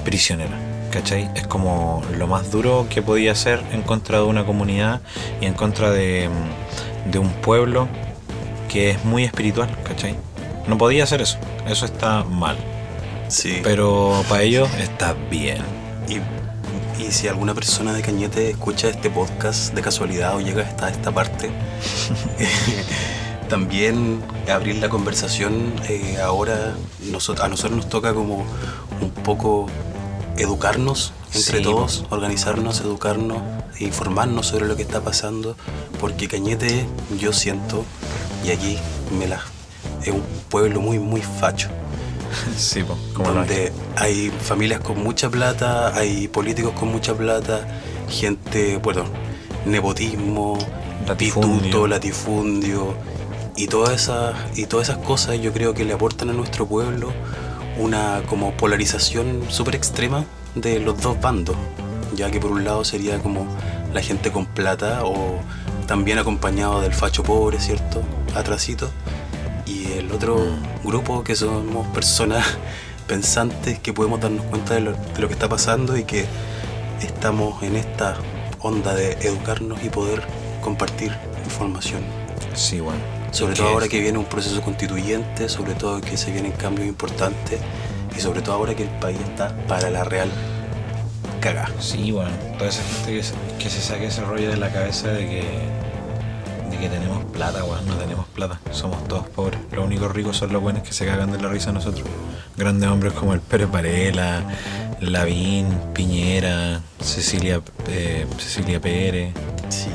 prisionera. 0.04 0.58
¿Cachai? 0.92 1.32
Es 1.36 1.48
como 1.48 2.04
lo 2.18 2.28
más 2.28 2.52
duro 2.52 2.88
que 2.90 3.02
podía 3.02 3.34
ser 3.34 3.64
en 3.72 3.82
contra 3.82 4.18
de 4.18 4.26
una 4.26 4.46
comunidad 4.46 5.00
y 5.40 5.46
en 5.46 5.54
contra 5.54 5.90
de, 5.90 6.28
mm, 6.28 7.12
de 7.12 7.20
un 7.20 7.30
pueblo 7.36 7.88
que 8.68 8.90
es 8.90 9.06
muy 9.06 9.24
espiritual, 9.24 9.70
¿cachai? 9.86 10.18
No 10.68 10.78
podía 10.78 11.06
hacer 11.06 11.22
eso. 11.22 11.38
Eso 11.66 11.86
está 11.86 12.26
mal. 12.26 12.58
Sí. 13.30 13.62
Pero 13.64 14.22
para 14.28 14.42
ellos 14.42 14.68
está 14.82 15.14
bien. 15.32 15.60
Y, 16.10 16.20
y 17.00 17.12
si 17.12 17.28
alguna 17.28 17.54
persona 17.54 17.94
de 17.94 18.02
Cañete 18.02 18.50
escucha 18.52 18.90
este 18.90 19.10
podcast 19.10 19.74
de 19.74 19.82
casualidad 19.82 20.36
o 20.36 20.42
llega 20.42 20.64
hasta 20.64 20.90
esta 20.90 21.12
parte, 21.12 21.50
también 23.50 24.22
abrir 24.52 24.78
la 24.78 24.90
conversación 24.90 25.74
eh, 25.88 26.18
ahora 26.24 26.74
nosot- 27.12 27.42
a 27.42 27.48
nosotros 27.48 27.78
nos 27.78 27.90
toca 27.90 28.14
como 28.14 28.46
un 29.02 29.10
poco 29.24 29.68
educarnos 30.38 31.14
entre 31.34 31.58
Sí, 31.60 31.64
todos, 31.64 32.06
organizarnos, 32.10 32.82
educarnos, 32.82 33.38
informarnos 33.80 34.48
sobre 34.48 34.66
lo 34.68 34.76
que 34.76 34.82
está 34.84 35.02
pasando, 35.02 35.56
porque 36.00 36.28
Cañete 36.28 36.86
yo 37.20 37.34
siento, 37.34 37.84
y 38.46 38.52
aquí 38.52 38.78
me 39.18 39.28
la, 39.28 39.42
es 40.04 40.10
un 40.14 40.24
pueblo 40.50 40.82
muy, 40.82 41.00
muy 41.00 41.22
facho 41.22 41.70
Sí, 42.58 42.84
po, 42.84 42.98
como 43.14 43.32
no 43.32 43.42
hay. 43.42 43.48
donde 43.48 43.72
hay 43.96 44.30
familias 44.30 44.80
con 44.82 45.02
mucha 45.04 45.30
plata, 45.30 45.96
hay 45.96 46.28
políticos 46.28 46.74
con 46.78 46.90
mucha 46.92 47.14
plata, 47.14 47.68
gente, 48.10 48.78
bueno, 48.78 49.04
nepotismo, 49.66 50.58
Latifundio. 51.08 51.60
pituto, 51.62 51.88
latifundio 51.88 52.94
y 53.56 53.68
todas 53.68 53.94
esas 53.94 54.36
y 54.58 54.66
todas 54.66 54.90
esas 54.90 55.04
cosas 55.04 55.40
yo 55.40 55.54
creo 55.54 55.74
que 55.74 55.86
le 55.86 55.94
aportan 55.94 56.30
a 56.30 56.34
nuestro 56.34 56.66
pueblo 56.66 57.12
una 57.78 58.22
como 58.28 58.52
polarización 58.54 59.44
súper 59.50 59.76
extrema 59.76 60.26
de 60.56 60.80
los 60.80 61.02
dos 61.02 61.20
bandos, 61.20 61.56
ya 62.16 62.32
que 62.32 62.40
por 62.40 62.52
un 62.52 62.64
lado 62.64 62.84
sería 62.84 63.20
como 63.20 63.46
la 63.94 64.02
gente 64.02 64.32
con 64.32 64.46
plata 64.46 65.02
o 65.04 65.40
también 65.88 66.18
acompañado 66.18 66.82
del 66.82 66.94
facho 66.94 67.24
pobre, 67.24 67.60
¿cierto? 67.60 68.02
Atrasito. 68.36 68.90
Y 69.66 69.94
el 69.94 70.12
otro 70.12 70.38
grupo 70.84 71.24
que 71.24 71.36
somos 71.36 71.88
personas 71.88 72.46
pensantes 73.08 73.80
que 73.80 73.94
podemos 73.94 74.20
darnos 74.20 74.46
cuenta 74.46 74.76
de 74.76 74.82
lo, 74.82 74.92
de 74.94 75.20
lo 75.20 75.28
que 75.28 75.34
está 75.34 75.50
pasando 75.50 75.98
y 75.98 76.04
que 76.04 76.26
estamos 77.02 77.62
en 77.64 77.76
esta 77.76 78.16
onda 78.60 78.96
de 78.96 79.14
educarnos 79.22 79.84
y 79.84 79.90
poder 79.90 80.24
compartir 80.62 81.16
información. 81.44 82.02
Sí, 82.54 82.80
bueno. 82.80 83.00
Sobre 83.32 83.54
todo 83.54 83.68
ahora 83.68 83.88
que 83.90 84.00
viene 84.00 84.18
un 84.18 84.26
proceso 84.26 84.62
constituyente, 84.62 85.50
sobre 85.50 85.74
todo 85.74 86.00
que 86.00 86.16
se 86.16 86.32
vienen 86.32 86.54
cambios 86.54 86.88
importantes 86.88 87.60
y 88.16 88.22
sobre 88.22 88.42
todo 88.42 88.56
ahora 88.56 88.74
que 88.76 88.84
el 88.84 88.90
país 88.90 89.20
está 89.20 89.56
para 89.68 89.90
la 89.90 90.06
real 90.06 90.30
caga. 91.42 91.70
Sí, 91.80 92.12
bueno, 92.12 92.32
toda 92.58 92.70
esa 92.70 92.82
gente 92.82 93.22
que 93.60 93.70
se 93.70 93.82
saque 93.82 94.06
ese 94.06 94.24
rollo 94.24 94.50
de 94.50 94.58
la 94.58 94.72
cabeza 94.72 95.10
de 95.10 95.28
que, 95.28 95.44
de 96.76 96.82
que 96.82 96.90
tenemos 96.90 97.24
plata, 97.26 97.64
weón, 97.64 97.86
no 97.88 97.96
tenemos 97.96 98.26
plata, 98.28 98.60
somos 98.72 99.08
todos 99.08 99.28
pobres. 99.28 99.60
Los 99.72 99.86
únicos 99.86 100.12
ricos 100.12 100.38
son 100.38 100.54
los 100.54 100.62
buenos 100.62 100.84
que 100.84 100.94
se 100.94 101.06
cagan 101.06 101.32
de 101.32 101.42
la 101.42 101.50
risa 101.50 101.70
a 101.70 101.74
nosotros. 101.74 102.08
Grandes 102.58 102.90
hombres 102.90 103.14
como 103.14 103.34
el 103.34 103.42
Pérez 103.42 103.70
Varela, 103.70 104.44
Lavín, 105.02 105.68
Piñera, 105.94 106.82
Cecilia, 107.02 107.62
eh, 107.88 108.26
Cecilia 108.38 108.80
Pérez. 108.80 109.34
Sí, 109.70 109.90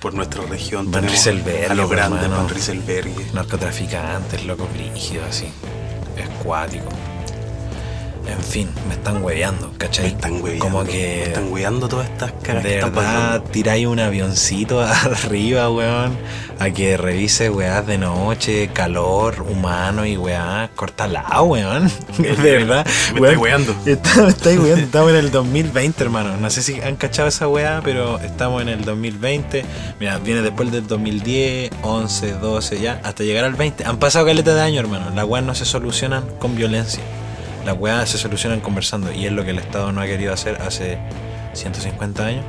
por 0.00 0.14
nuestra 0.14 0.42
región 0.42 0.90
Van 0.90 1.06
Rieselberg, 1.06 1.70
a 1.70 1.74
los 1.74 1.86
pues, 1.86 1.96
grandes 1.96 2.24
hermano. 2.24 2.42
Van 2.42 2.52
Rieselberg. 2.52 3.34
narcotraficantes, 3.34 4.44
locos 4.44 4.72
brígidos, 4.72 5.28
así. 5.28 5.52
Escuático. 6.16 6.88
En 8.26 8.40
fin, 8.40 8.68
me 8.88 8.94
están 8.94 9.22
hueveando, 9.22 9.72
¿cachai? 9.78 10.04
Me 10.04 10.10
están 10.12 10.32
hueveando. 10.34 10.64
Como 10.64 10.82
me 10.84 10.88
que. 10.90 11.22
están 11.24 11.52
hueveando 11.52 11.88
todas 11.88 12.08
estas 12.08 12.32
caras 12.42 12.62
que 12.62 12.68
De 12.68 12.74
están 12.76 12.94
verdad, 12.94 13.42
tiráis 13.50 13.86
un 13.86 13.98
avioncito 13.98 14.80
arriba, 14.80 15.68
weón, 15.70 16.16
a 16.58 16.70
que 16.70 16.96
revise 16.96 17.50
weás 17.50 17.84
de 17.86 17.98
noche, 17.98 18.68
calor 18.72 19.42
humano 19.42 20.06
y 20.06 20.16
weá, 20.16 20.70
cortala, 20.76 21.42
weón. 21.42 21.90
De 22.18 22.32
verdad, 22.52 22.86
Me 23.12 23.20
estáis 23.20 23.38
hueando. 23.38 23.74
Está- 23.86 24.22
Me 24.22 24.28
estáis 24.28 24.58
weando, 24.60 24.84
estamos 24.84 25.10
en 25.10 25.16
el 25.16 25.30
2020, 25.30 26.02
hermano. 26.04 26.36
No 26.36 26.48
sé 26.50 26.62
si 26.62 26.80
han 26.80 26.96
cachado 26.96 27.28
esa 27.28 27.48
weá, 27.48 27.80
pero 27.82 28.18
estamos 28.20 28.62
en 28.62 28.68
el 28.68 28.84
2020. 28.84 29.64
Mira, 29.98 30.18
viene 30.18 30.42
después 30.42 30.70
del 30.70 30.86
2010, 30.86 31.70
11, 31.82 32.32
12, 32.34 32.80
ya, 32.80 33.00
hasta 33.02 33.24
llegar 33.24 33.44
al 33.44 33.54
20. 33.54 33.84
Han 33.84 33.98
pasado 33.98 34.26
caleta 34.26 34.54
de 34.54 34.60
años, 34.62 34.84
hermano. 34.84 35.10
Las 35.14 35.24
weas 35.24 35.44
no 35.44 35.54
se 35.56 35.64
solucionan 35.64 36.24
con 36.38 36.54
violencia. 36.54 37.02
Las 37.64 37.78
weas 37.78 38.08
se 38.08 38.18
solucionan 38.18 38.60
conversando. 38.60 39.12
Y 39.12 39.26
es 39.26 39.32
lo 39.32 39.44
que 39.44 39.50
el 39.50 39.58
Estado 39.58 39.92
no 39.92 40.00
ha 40.00 40.06
querido 40.06 40.32
hacer 40.32 40.60
hace 40.62 40.98
150 41.54 42.26
años, 42.26 42.44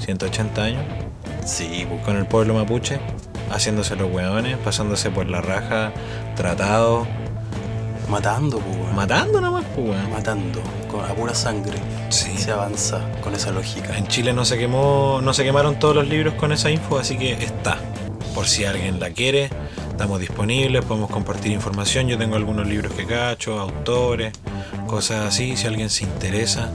180 0.00 0.62
años, 0.62 0.84
Sí, 1.44 1.86
con 2.06 2.16
el 2.16 2.24
pueblo 2.24 2.54
mapuche, 2.54 2.98
haciéndose 3.50 3.96
los 3.96 4.10
weones, 4.10 4.56
pasándose 4.58 5.10
por 5.10 5.28
la 5.28 5.42
raja, 5.42 5.92
tratados, 6.36 7.06
matando, 8.08 8.58
weón. 8.58 8.94
matando 8.94 9.42
nomás, 9.42 9.64
pues 9.76 10.08
matando, 10.08 10.62
con, 10.90 11.04
a 11.04 11.08
pura 11.14 11.34
sangre. 11.34 11.76
Sí. 12.08 12.34
Se 12.38 12.50
avanza 12.50 13.00
con 13.22 13.34
esa 13.34 13.50
lógica. 13.50 13.96
En 13.98 14.06
Chile 14.08 14.32
no 14.32 14.46
se 14.46 14.56
quemó, 14.56 15.20
no 15.22 15.34
se 15.34 15.44
quemaron 15.44 15.78
todos 15.78 15.94
los 15.94 16.08
libros 16.08 16.32
con 16.34 16.50
esa 16.50 16.70
info, 16.70 16.98
así 16.98 17.18
que 17.18 17.32
está. 17.32 17.76
Por 18.34 18.46
si 18.46 18.64
alguien 18.64 18.98
la 18.98 19.10
quiere, 19.10 19.50
estamos 19.90 20.20
disponibles, 20.20 20.82
podemos 20.86 21.10
compartir 21.10 21.52
información. 21.52 22.08
Yo 22.08 22.16
tengo 22.16 22.36
algunos 22.36 22.66
libros 22.66 22.94
que 22.94 23.04
cacho, 23.04 23.60
autores, 23.60 24.32
cosas 24.86 25.26
así. 25.26 25.56
Si 25.56 25.66
alguien 25.66 25.90
se 25.90 26.04
interesa, 26.04 26.70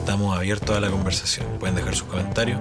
estamos 0.00 0.36
abiertos 0.36 0.76
a 0.76 0.80
la 0.80 0.88
conversación. 0.90 1.46
Pueden 1.58 1.76
dejar 1.76 1.94
sus 1.94 2.08
comentarios, 2.08 2.60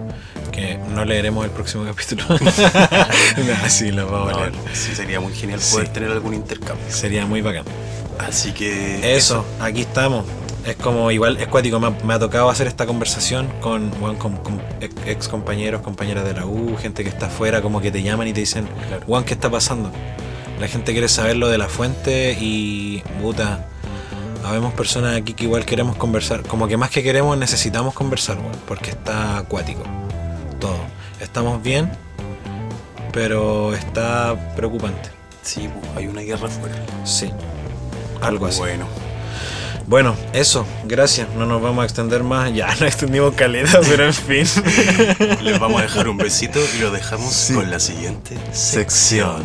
que 0.51 0.77
no 0.93 1.05
leeremos 1.05 1.45
el 1.45 1.51
próximo 1.51 1.83
capítulo. 1.85 2.23
Así 3.63 3.91
lo 3.91 4.09
vamos 4.09 4.29
a 4.29 4.31
No, 4.33 4.39
leer. 4.41 4.53
sí, 4.73 4.95
sería 4.95 5.19
muy 5.19 5.33
genial 5.33 5.59
poder 5.71 5.87
Sí. 5.87 5.93
tener 5.93 6.11
algún 6.11 6.33
intercambio. 6.33 6.85
Sería 6.89 7.25
muy 7.25 7.41
bacán. 7.41 7.63
Así 8.19 8.51
que. 8.51 9.15
Eso, 9.15 9.45
aquí 9.59 9.81
estamos. 9.81 10.25
Es 10.65 10.75
como 10.75 11.09
igual, 11.09 11.37
es 11.37 11.47
cuático, 11.47 11.79
me 11.79 11.87
ha, 11.87 11.89
me 12.03 12.13
ha 12.13 12.19
tocado 12.19 12.49
hacer 12.49 12.67
esta 12.67 12.85
conversación 12.85 13.47
con, 13.61 13.91
weón, 14.01 14.17
con, 14.17 14.35
con 14.37 14.61
ex, 15.05 15.29
compañeros, 15.29 15.81
compañeras 15.81 16.25
de 16.25 16.33
la 16.33 16.45
U, 16.45 16.75
gente 16.77 17.03
que 17.03 17.09
está 17.09 17.27
afuera, 17.27 17.61
como 17.61 17.79
que 17.79 17.91
te 17.91 18.03
llaman 18.03 18.27
y 18.27 18.33
te 18.33 18.41
dicen. 18.41 18.67
Juan, 19.07 19.23
¿qué 19.23 19.33
está 19.35 19.49
pasando? 19.49 19.89
La 20.59 20.67
gente 20.67 20.91
quiere 20.91 21.07
saber 21.07 21.37
lo 21.37 21.47
de 21.47 21.57
la 21.57 21.69
fuente 21.69 22.37
y, 22.39 23.01
puta, 23.21 23.68
habemos 24.45 24.73
personas 24.73 25.15
aquí 25.15 25.33
que 25.33 25.43
igual 25.45 25.65
queremos 25.65 25.95
conversar, 25.97 26.43
como 26.43 26.67
que 26.67 26.77
más 26.77 26.89
que 26.89 27.03
queremos 27.03 27.37
necesitamos 27.37 27.93
conversar, 27.93 28.37
weón, 28.37 28.51
porque 28.67 28.91
está 28.91 29.37
acuático, 29.37 29.83
todo. 30.59 30.77
Estamos 31.19 31.61
bien, 31.61 31.91
pero 33.11 33.73
está 33.73 34.35
preocupante, 34.55 35.09
Sí, 35.41 35.69
pues, 35.73 35.97
hay 35.97 36.07
una 36.07 36.21
guerra 36.21 36.47
afuera. 36.47 36.75
sí. 37.03 37.31
Algo 38.21 38.47
así. 38.47 38.59
Bueno, 38.59 38.85
Bueno, 39.87 40.15
eso, 40.33 40.65
gracias. 40.85 41.29
No 41.37 41.45
nos 41.45 41.61
vamos 41.61 41.81
a 41.83 41.85
extender 41.85 42.21
más. 42.21 42.53
Ya 42.53 42.67
no 42.79 42.85
extendimos 42.85 43.33
caleta, 43.33 43.79
pero 43.87 44.05
en 44.05 44.13
fin. 44.13 44.45
les 45.41 45.57
vamos 45.57 45.79
a 45.79 45.83
dejar 45.83 46.09
un 46.09 46.17
besito 46.17 46.59
y 46.75 46.79
lo 46.79 46.91
dejamos 46.91 47.49
con 47.53 47.71
la 47.71 47.79
siguiente 47.79 48.37
sección. 48.51 49.41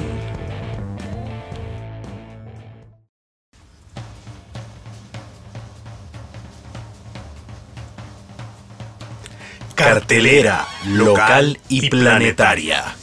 Cartelera 9.85 10.66
local 10.87 11.61
y 11.68 11.90
planetaria. 11.90 12.97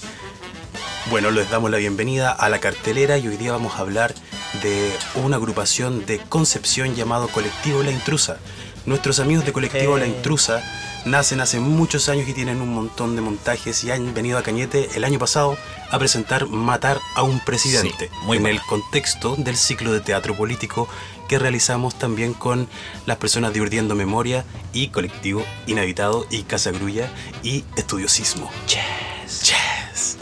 Bueno, 1.11 1.29
les 1.29 1.47
damos 1.51 1.69
la 1.69 1.77
bienvenida 1.77 2.31
a 2.31 2.49
la 2.49 2.59
cartelera 2.59 3.19
y 3.19 3.27
hoy 3.27 3.37
día 3.37 3.51
vamos 3.51 3.75
a 3.75 3.81
hablar 3.81 4.15
de 4.63 4.91
una 5.13 5.35
agrupación 5.35 6.07
de 6.07 6.17
Concepción 6.17 6.95
llamado 6.95 7.27
Colectivo 7.27 7.83
La 7.83 7.91
Intrusa. 7.91 8.39
Nuestros 8.87 9.19
amigos 9.19 9.45
de 9.45 9.53
Colectivo 9.53 9.95
La 9.99 10.07
Intrusa 10.07 10.63
nacen 11.05 11.39
hace 11.39 11.59
muchos 11.59 12.09
años 12.09 12.27
y 12.27 12.33
tienen 12.33 12.61
un 12.61 12.73
montón 12.73 13.15
de 13.15 13.21
montajes 13.21 13.83
y 13.83 13.91
han 13.91 14.15
venido 14.15 14.39
a 14.39 14.43
Cañete 14.43 14.89
el 14.95 15.03
año 15.03 15.19
pasado 15.19 15.57
a 15.91 15.99
presentar 15.99 16.47
Matar 16.47 16.99
a 17.15 17.21
un 17.21 17.39
presidente 17.39 18.07
Sí, 18.07 18.17
muy 18.23 18.37
en 18.37 18.47
el 18.47 18.61
contexto 18.61 19.35
del 19.35 19.55
ciclo 19.55 19.93
de 19.93 19.99
teatro 19.99 20.35
político 20.35 20.87
que 21.31 21.39
realizamos 21.39 21.97
también 21.97 22.33
con 22.33 22.67
las 23.05 23.15
personas 23.15 23.53
de 23.53 23.61
Urdiendo 23.61 23.95
Memoria 23.95 24.43
y 24.73 24.89
Colectivo 24.89 25.45
Inhabitado 25.65 26.27
y 26.29 26.43
Casa 26.43 26.71
Grulla 26.71 27.09
y 27.41 27.63
Estudiosismo. 27.77 28.51
Yes. 28.67 29.43
Yes. 29.43 30.17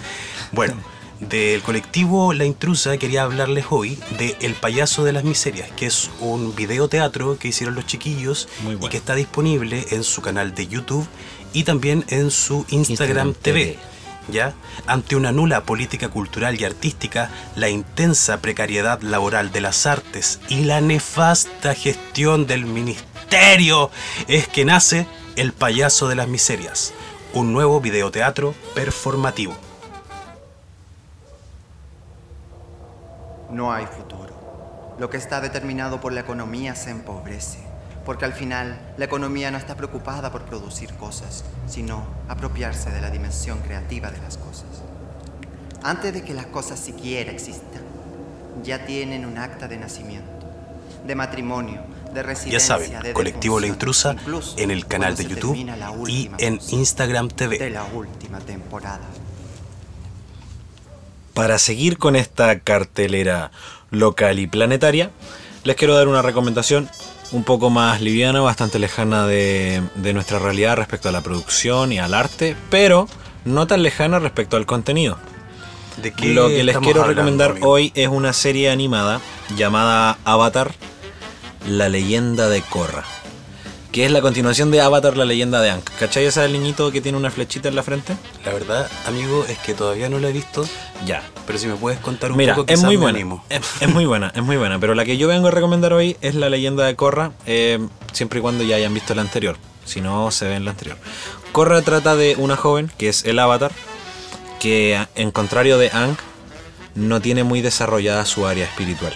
Bueno, 0.52 0.76
del 1.20 1.64
colectivo 1.64 2.32
La 2.34 2.46
Intrusa 2.46 2.96
quería 2.98 3.24
hablarles 3.24 3.66
hoy 3.72 3.98
de 4.20 4.38
El 4.42 4.54
Payaso 4.54 5.04
de 5.04 5.14
las 5.14 5.24
Miserias, 5.24 5.72
que 5.72 5.88
es 5.88 6.12
un 6.20 6.56
videoteatro 6.56 7.40
que 7.40 7.48
hicieron 7.48 7.74
los 7.74 7.88
chiquillos 7.88 8.48
y 8.80 8.88
que 8.88 8.98
está 8.98 9.16
disponible 9.16 9.88
en 9.90 10.04
su 10.04 10.22
canal 10.22 10.54
de 10.54 10.68
YouTube 10.68 11.08
y 11.54 11.64
también 11.64 12.06
en 12.10 12.30
su 12.30 12.68
Instagram, 12.70 13.30
Instagram 13.30 13.34
TV. 13.34 13.64
TV. 13.64 13.80
¿Ya? 14.32 14.54
Ante 14.86 15.16
una 15.16 15.32
nula 15.32 15.64
política 15.64 16.10
cultural 16.10 16.60
y 16.60 16.66
artística, 16.66 17.30
la 17.56 17.70
intensa 17.70 18.42
precariedad 18.42 19.02
laboral 19.02 19.52
de 19.52 19.62
las 19.62 19.86
artes 19.86 20.40
y 20.50 20.64
la 20.66 20.82
nefasta 20.82 21.74
gestión 21.74 22.46
del 22.46 22.66
ministerio 22.66 23.90
es 24.28 24.48
que 24.48 24.66
nace 24.66 25.08
El 25.36 25.54
Payaso 25.54 26.08
de 26.08 26.16
las 26.16 26.28
Miserias, 26.28 26.94
un 27.34 27.54
nuevo 27.54 27.82
videoteatro 27.82 28.54
performativo. 28.76 29.56
No 33.50 33.72
hay 33.72 33.86
futuro. 33.86 34.96
Lo 35.00 35.10
que 35.10 35.18
está 35.18 35.42
determinado 35.42 36.02
por 36.02 36.12
la 36.12 36.20
economía 36.22 36.76
se 36.76 36.92
empobrece, 36.92 37.69
porque 38.10 38.26
al 38.26 38.34
final 38.34 38.76
la 38.98 39.06
economía 39.06 39.52
no 39.52 39.60
está 39.60 39.76
preocupada 39.76 40.32
por 40.32 40.42
producir 40.42 40.96
cosas, 40.96 41.44
sino 41.68 42.08
apropiarse 42.28 42.90
de 42.90 43.02
la 43.02 43.12
dimensión 43.12 43.60
creativa 43.60 44.10
de 44.10 44.18
las 44.18 44.40
cosas. 44.40 44.66
Antes 45.84 46.12
de 46.16 46.24
que 46.24 46.34
las 46.34 46.48
cosas 46.48 46.80
siquiera 46.80 47.32
existan, 47.32 47.84
ya 48.64 48.84
tienen 48.88 49.28
un 49.28 49.38
acta 49.38 49.68
de 49.68 49.78
nacimiento, 49.78 50.28
de 51.06 51.14
matrimonio, 51.14 51.84
de 52.12 52.24
residencia, 52.24 52.58
Ya 52.58 52.66
saben, 52.66 53.04
de 53.04 53.14
Colectivo 53.14 53.60
La 53.60 53.68
Intrusa 53.68 54.16
en 54.58 54.72
el 54.72 54.88
canal 54.88 55.16
de 55.16 55.28
YouTube 55.28 55.56
y 56.08 56.32
en 56.40 56.60
Instagram 56.70 57.28
de 57.28 57.36
TV. 57.36 57.70
la 57.70 57.84
última 57.84 58.40
temporada. 58.40 59.06
Para 61.36 61.60
seguir 61.60 62.00
con 62.00 62.16
esta 62.16 62.58
cartelera 62.62 63.52
local 63.92 64.40
y 64.40 64.48
planetaria, 64.48 65.12
les 65.64 65.76
quiero 65.76 65.94
dar 65.94 66.08
una 66.08 66.24
recomendación 66.24 66.90
un 67.32 67.44
poco 67.44 67.70
más 67.70 68.02
liviana, 68.02 68.42
bastante 68.42 68.80
lejana 68.80 69.26
de, 69.28 69.82
de 69.96 70.14
nuestra 70.14 70.40
realidad 70.40 70.76
respecto 70.78 71.10
a 71.10 71.12
la 71.12 71.22
producción 71.22 71.92
y 71.92 72.00
al 72.00 72.14
arte, 72.14 72.56
pero 72.70 73.08
no 73.46 73.68
tan 73.68 73.84
lejana 73.84 74.20
respecto 74.20 74.58
al 74.58 74.66
contenido. 74.66 75.18
¿De 76.02 76.12
qué 76.14 76.34
Lo 76.34 76.48
que 76.48 76.64
les 76.64 76.78
quiero 76.78 77.02
hablando, 77.02 77.22
recomendar 77.22 77.52
amigo? 77.52 77.70
hoy 77.70 77.92
es 77.96 78.08
una 78.08 78.34
serie 78.34 78.70
animada 78.72 79.20
llamada 79.58 80.18
Avatar, 80.26 80.72
la 81.68 81.90
leyenda 81.90 82.48
de 82.50 82.62
Korra. 82.62 83.04
Que 83.92 84.06
es 84.06 84.12
la 84.12 84.22
continuación 84.22 84.70
de 84.70 84.82
Avatar, 84.82 85.18
la 85.18 85.26
leyenda 85.26 85.62
de 85.62 85.72
Aang. 85.72 85.82
¿Cachai 86.00 86.24
ese 86.26 86.48
niñito 86.48 86.92
que 86.92 87.02
tiene 87.02 87.18
una 87.18 87.32
flechita 87.32 87.70
en 87.70 87.76
la 87.76 87.82
frente? 87.82 88.16
La 88.46 88.54
verdad, 88.54 88.88
amigo, 89.08 89.46
es 89.50 89.58
que 89.58 89.74
todavía 89.74 90.10
no 90.10 90.20
lo 90.20 90.28
he 90.28 90.32
visto, 90.32 90.64
Ya. 91.08 91.24
pero 91.48 91.58
si 91.58 91.66
me 91.66 91.74
puedes 91.76 92.00
contar 92.00 92.32
un 92.32 92.38
Mira, 92.38 92.54
poco, 92.54 92.72
es 92.72 92.84
muy 92.84 92.98
me 92.98 93.02
buena. 93.04 93.18
animo. 93.18 93.44
Es, 93.50 93.62
es 93.82 93.90
muy 93.90 94.06
buena, 94.06 94.32
es 94.36 94.44
muy 94.44 94.58
buena. 94.58 94.78
Pero 94.80 94.94
la 94.94 95.06
que 95.06 95.18
yo 95.18 95.28
vengo 95.28 95.48
a 95.48 95.52
recomendar 95.52 95.94
hoy 95.94 96.18
es 96.22 96.36
la 96.36 96.50
leyenda 96.52 96.86
de 96.86 96.96
Korra, 96.96 97.32
eh, 97.48 97.80
siempre 98.14 98.40
y 98.40 98.42
cuando 98.44 98.64
ya 98.64 98.76
hayan 98.76 98.94
visto 98.94 99.16
la 99.16 99.22
anterior. 99.24 99.58
Si 99.86 100.02
no, 100.02 100.30
se 100.30 100.48
ve 100.48 100.56
en 100.56 100.66
la 100.66 100.72
anterior. 100.72 100.98
Korra 101.52 101.82
trata 101.82 102.16
de 102.16 102.36
una 102.38 102.56
joven, 102.56 102.92
que 103.00 103.10
es 103.10 103.26
el 103.26 103.40
avatar, 103.40 103.72
que 104.60 105.04
en 105.16 105.32
contrario 105.32 105.80
de 105.80 105.90
Aang, 105.90 106.16
no 106.94 107.22
tiene 107.22 107.44
muy 107.44 107.62
desarrollada 107.62 108.24
su 108.26 108.46
área 108.46 108.66
espiritual. 108.66 109.16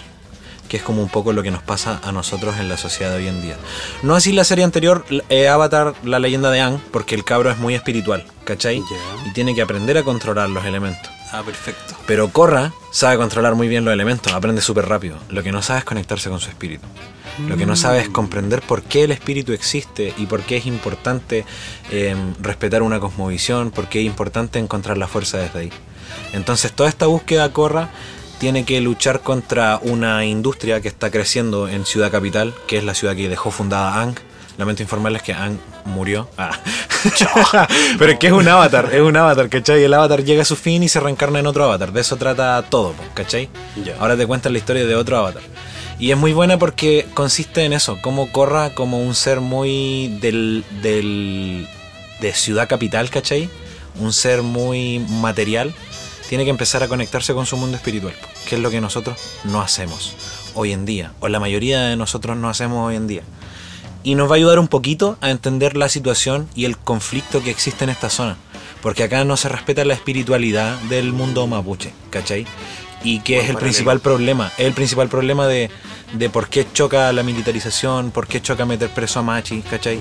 Que 0.74 0.78
es 0.78 0.82
como 0.82 1.02
un 1.02 1.08
poco 1.08 1.32
lo 1.32 1.44
que 1.44 1.52
nos 1.52 1.62
pasa 1.62 2.00
a 2.02 2.10
nosotros 2.10 2.56
en 2.58 2.68
la 2.68 2.76
sociedad 2.76 3.12
de 3.12 3.18
hoy 3.18 3.28
en 3.28 3.40
día. 3.40 3.56
No 4.02 4.16
así 4.16 4.32
la 4.32 4.42
serie 4.42 4.64
anterior, 4.64 5.04
eh, 5.28 5.46
Avatar, 5.46 5.94
la 6.02 6.18
leyenda 6.18 6.50
de 6.50 6.62
Aang, 6.62 6.80
porque 6.90 7.14
el 7.14 7.22
cabro 7.22 7.48
es 7.48 7.58
muy 7.58 7.76
espiritual, 7.76 8.26
¿cachai? 8.42 8.82
Y 9.24 9.32
tiene 9.34 9.54
que 9.54 9.62
aprender 9.62 9.96
a 9.98 10.02
controlar 10.02 10.48
los 10.48 10.64
elementos. 10.64 11.08
Ah, 11.30 11.44
perfecto. 11.46 11.94
Pero 12.08 12.28
Korra 12.30 12.72
sabe 12.90 13.18
controlar 13.18 13.54
muy 13.54 13.68
bien 13.68 13.84
los 13.84 13.94
elementos, 13.94 14.32
aprende 14.32 14.60
súper 14.62 14.88
rápido. 14.88 15.16
Lo 15.28 15.44
que 15.44 15.52
no 15.52 15.62
sabe 15.62 15.78
es 15.78 15.84
conectarse 15.84 16.28
con 16.28 16.40
su 16.40 16.48
espíritu. 16.48 16.88
Lo 17.46 17.56
que 17.56 17.66
no 17.66 17.76
sabe 17.76 18.00
es 18.00 18.08
comprender 18.08 18.60
por 18.60 18.82
qué 18.82 19.04
el 19.04 19.12
espíritu 19.12 19.52
existe 19.52 20.12
y 20.16 20.26
por 20.26 20.42
qué 20.42 20.56
es 20.56 20.66
importante 20.66 21.44
eh, 21.92 22.16
respetar 22.40 22.82
una 22.82 22.98
cosmovisión, 22.98 23.70
por 23.70 23.88
qué 23.88 24.00
es 24.00 24.06
importante 24.06 24.58
encontrar 24.58 24.98
la 24.98 25.06
fuerza 25.06 25.38
desde 25.38 25.60
ahí. 25.60 25.70
Entonces 26.32 26.72
toda 26.72 26.88
esta 26.88 27.06
búsqueda 27.06 27.52
Korra 27.52 27.90
tiene 28.38 28.64
que 28.64 28.80
luchar 28.80 29.20
contra 29.20 29.78
una 29.82 30.24
industria 30.24 30.80
que 30.80 30.88
está 30.88 31.10
creciendo 31.10 31.68
en 31.68 31.86
Ciudad 31.86 32.10
Capital, 32.10 32.54
que 32.66 32.78
es 32.78 32.84
la 32.84 32.94
ciudad 32.94 33.16
que 33.16 33.28
dejó 33.28 33.50
fundada 33.50 33.94
Aang. 33.94 34.14
Lamento 34.56 34.82
informarles 34.82 35.22
que 35.22 35.32
Aang 35.32 35.58
murió. 35.84 36.28
Ah. 36.38 36.58
Pero 37.98 38.12
es 38.12 38.18
que 38.18 38.28
es 38.28 38.32
un 38.32 38.48
avatar, 38.48 38.90
es 38.92 39.00
un 39.00 39.16
avatar, 39.16 39.48
¿cachai? 39.48 39.82
El 39.82 39.94
avatar 39.94 40.24
llega 40.24 40.42
a 40.42 40.44
su 40.44 40.56
fin 40.56 40.82
y 40.82 40.88
se 40.88 41.00
reencarna 41.00 41.40
en 41.40 41.46
otro 41.46 41.64
avatar. 41.64 41.92
De 41.92 42.00
eso 42.00 42.16
trata 42.16 42.62
todo, 42.62 42.94
¿cachai? 43.14 43.48
Ya. 43.84 43.96
Ahora 43.98 44.16
te 44.16 44.26
cuentan 44.26 44.52
la 44.52 44.58
historia 44.58 44.86
de 44.86 44.94
otro 44.94 45.18
avatar. 45.18 45.42
Y 45.98 46.10
es 46.10 46.16
muy 46.16 46.32
buena 46.32 46.58
porque 46.58 47.06
consiste 47.14 47.64
en 47.64 47.72
eso, 47.72 47.98
como 48.00 48.30
Corra 48.32 48.70
como 48.74 49.00
un 49.00 49.14
ser 49.14 49.40
muy 49.40 50.08
del, 50.20 50.64
del 50.82 51.68
de 52.20 52.32
ciudad 52.32 52.68
capital, 52.68 53.10
¿cachai? 53.10 53.48
Un 54.00 54.12
ser 54.12 54.42
muy 54.42 54.98
material, 54.98 55.72
tiene 56.28 56.44
que 56.44 56.50
empezar 56.50 56.82
a 56.82 56.88
conectarse 56.88 57.34
con 57.34 57.46
su 57.46 57.56
mundo 57.56 57.76
espiritual, 57.76 58.14
que 58.48 58.56
es 58.56 58.60
lo 58.60 58.70
que 58.70 58.80
nosotros 58.80 59.18
no 59.44 59.60
hacemos 59.60 60.14
hoy 60.54 60.72
en 60.72 60.84
día, 60.84 61.12
o 61.20 61.28
la 61.28 61.40
mayoría 61.40 61.82
de 61.82 61.96
nosotros 61.96 62.36
no 62.36 62.48
hacemos 62.48 62.86
hoy 62.86 62.96
en 62.96 63.06
día. 63.06 63.22
Y 64.02 64.16
nos 64.16 64.28
va 64.28 64.34
a 64.34 64.36
ayudar 64.36 64.58
un 64.58 64.68
poquito 64.68 65.16
a 65.20 65.30
entender 65.30 65.76
la 65.76 65.88
situación 65.88 66.48
y 66.54 66.66
el 66.66 66.76
conflicto 66.76 67.42
que 67.42 67.50
existe 67.50 67.84
en 67.84 67.90
esta 67.90 68.10
zona. 68.10 68.36
Porque 68.82 69.02
acá 69.02 69.24
no 69.24 69.38
se 69.38 69.48
respeta 69.48 69.84
la 69.86 69.94
espiritualidad 69.94 70.78
del 70.90 71.14
mundo 71.14 71.46
mapuche, 71.46 71.94
¿cachai? 72.10 72.46
Y 73.02 73.20
que 73.20 73.40
es 73.40 73.48
el 73.48 73.56
principal 73.56 74.00
problema. 74.00 74.52
Es 74.58 74.66
el 74.66 74.74
principal 74.74 75.08
problema 75.08 75.46
de, 75.46 75.70
de 76.12 76.28
por 76.28 76.48
qué 76.48 76.66
choca 76.70 77.10
la 77.14 77.22
militarización, 77.22 78.10
por 78.10 78.26
qué 78.26 78.42
choca 78.42 78.66
meter 78.66 78.90
preso 78.90 79.20
a 79.20 79.22
Machi, 79.22 79.62
¿cachai? 79.62 80.00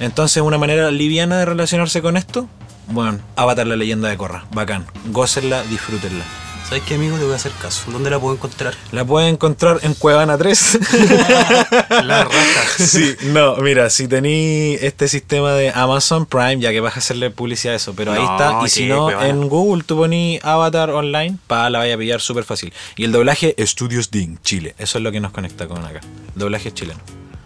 Entonces, 0.00 0.42
una 0.42 0.58
manera 0.58 0.90
liviana 0.90 1.38
de 1.38 1.44
relacionarse 1.44 2.02
con 2.02 2.16
esto, 2.16 2.48
bueno, 2.88 3.18
Avatar 3.36 3.66
la 3.66 3.76
leyenda 3.76 4.08
de 4.08 4.16
Korra, 4.16 4.44
bacán. 4.52 4.86
Gócenla, 5.06 5.62
disfrútenla. 5.64 6.24
¿Sabes 6.72 6.84
qué, 6.88 6.94
amigo? 6.94 7.18
Te 7.18 7.24
voy 7.24 7.34
a 7.34 7.36
hacer 7.36 7.52
caso. 7.60 7.90
¿Dónde 7.90 8.08
la 8.08 8.18
puedo 8.18 8.34
encontrar? 8.34 8.74
La 8.92 9.04
puedes 9.04 9.30
encontrar 9.30 9.80
en 9.82 9.92
Cuevana 9.92 10.38
3. 10.38 10.78
La 11.90 12.24
raja. 12.24 12.62
Sí, 12.78 13.14
no, 13.24 13.56
mira, 13.56 13.90
si 13.90 14.08
tení 14.08 14.78
este 14.80 15.06
sistema 15.06 15.52
de 15.52 15.70
Amazon 15.70 16.24
Prime, 16.24 16.60
ya 16.60 16.70
que 16.70 16.80
vas 16.80 16.96
a 16.96 17.00
hacerle 17.00 17.30
publicidad 17.30 17.74
a 17.74 17.76
eso, 17.76 17.92
pero 17.94 18.12
ahí 18.12 18.22
está. 18.22 18.60
Y 18.64 18.70
si 18.70 18.86
no, 18.86 19.10
en 19.22 19.50
Google 19.50 19.82
tú 19.84 19.98
poní 19.98 20.40
Avatar 20.42 20.88
Online, 20.88 21.36
pa, 21.46 21.68
la 21.68 21.80
vaya 21.80 21.94
a 21.94 21.98
pillar 21.98 22.22
súper 22.22 22.44
fácil. 22.44 22.72
Y 22.96 23.04
el 23.04 23.12
doblaje 23.12 23.54
Estudios 23.58 24.10
DIN, 24.10 24.38
Chile. 24.42 24.74
Eso 24.78 24.96
es 24.96 25.04
lo 25.04 25.12
que 25.12 25.20
nos 25.20 25.32
conecta 25.32 25.68
con 25.68 25.84
acá. 25.84 26.00
Doblaje 26.36 26.72
chileno. 26.72 27.00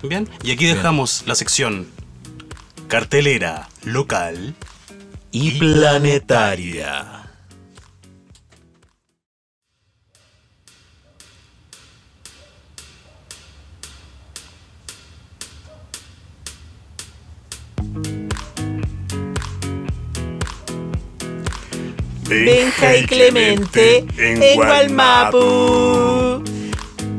Bien, 0.05 0.29
y 0.45 0.53
aquí 0.53 0.67
dejamos 0.67 1.25
la 1.27 1.35
sección 1.35 1.89
cartelera 2.87 3.69
local 3.83 4.55
Y 5.39 5.51
planetaria. 5.51 7.29
Benja 22.27 22.97
y 22.97 23.05
Clemente 23.05 24.07
en 24.17 24.55
Gualmapu. 24.55 26.43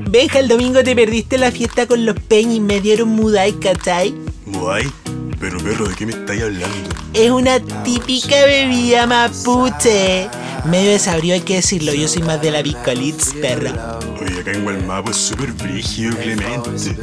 Benja, 0.09 0.39
el 0.39 0.47
domingo 0.47 0.83
te 0.83 0.95
perdiste 0.95 1.37
la 1.37 1.51
fiesta 1.51 1.85
con 1.85 2.03
los 2.03 2.19
Peñ 2.19 2.51
y 2.51 2.59
me 2.59 2.81
dieron 2.81 3.09
mudai, 3.09 3.53
¿cachai? 3.59 4.15
Muay, 4.47 4.91
pero 5.39 5.59
perro, 5.59 5.87
¿de 5.87 5.93
qué 5.93 6.07
me 6.07 6.13
estáis 6.13 6.41
hablando? 6.41 6.96
Es 7.13 7.31
una 7.31 7.59
típica 7.83 8.45
bebida 8.45 9.07
mapuche. 9.07 10.29
Medio 10.65 10.91
desabrió, 10.91 11.33
hay 11.33 11.41
que 11.41 11.55
decirlo. 11.55 11.93
Yo 11.93 12.07
soy 12.07 12.23
más 12.23 12.41
de 12.41 12.51
la 12.51 12.61
Bicalitz, 12.61 13.33
perro. 13.41 13.69
Oye, 14.21 14.41
acá 14.41 14.51
en 14.51 14.63
Gualmapo 14.63 15.11
es 15.11 15.17
súper 15.17 15.51
brígido, 15.53 16.15
Clemente. 16.17 16.97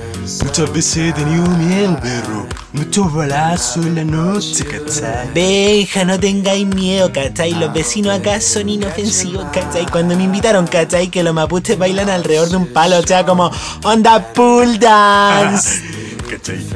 Muchas 0.45 0.73
veces 0.73 0.97
he 0.97 1.13
tenido 1.13 1.47
miedo, 1.49 1.99
perro. 2.01 2.47
Muchos 2.73 3.13
balazos 3.15 3.87
en 3.87 3.95
la 3.95 4.05
noche, 4.05 4.65
¿cachai? 4.65 5.33
Benja, 5.33 6.05
no 6.05 6.19
tengáis 6.19 6.67
miedo, 6.67 7.11
¿cachai? 7.13 7.53
Los 7.53 7.73
vecinos 7.73 8.19
acá 8.19 8.41
son 8.41 8.69
inofensivos, 8.69 9.47
¿cachai? 9.53 9.87
Cuando 9.87 10.17
me 10.17 10.25
invitaron, 10.25 10.67
¿cachai? 10.67 11.09
Que 11.09 11.23
los 11.23 11.33
mapuches 11.33 11.79
bailan 11.79 12.11
alrededor 12.11 12.49
de 12.49 12.57
un 12.57 12.67
palo, 12.67 12.99
o 12.99 13.03
sea, 13.03 13.25
como 13.25 13.51
onda 13.85 14.33
pool 14.33 14.79
dance. 14.79 15.83
¿Cachai? 16.35 16.67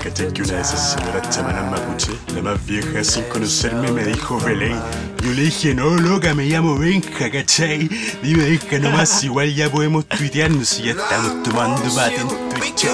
¿Cachai 0.00 0.32
que 0.32 0.42
una 0.42 0.52
de 0.52 0.60
esas 0.60 0.92
señoras 0.92 1.28
chamanas 1.28 1.68
mapuche, 1.72 2.12
la 2.36 2.42
más 2.42 2.64
vieja 2.64 3.02
sin 3.02 3.24
conocerme, 3.24 3.90
me 3.90 4.04
dijo 4.04 4.38
Belén? 4.38 4.80
Yo 5.24 5.32
le 5.32 5.42
dije, 5.42 5.74
no, 5.74 5.90
loca, 5.90 6.34
me 6.34 6.44
llamo 6.44 6.78
Benja, 6.78 7.28
¿cachai? 7.28 7.88
Dime 8.22 8.44
Benja 8.44 8.78
nomás, 8.78 9.24
igual 9.24 9.52
ya 9.54 9.68
podemos 9.68 10.06
tuitearnos 10.06 10.78
y 10.78 10.84
ya 10.84 10.92
estamos 10.92 11.42
tomando 11.42 11.82
mate 11.94 12.20
en 12.20 12.28
Twitch. 12.50 12.86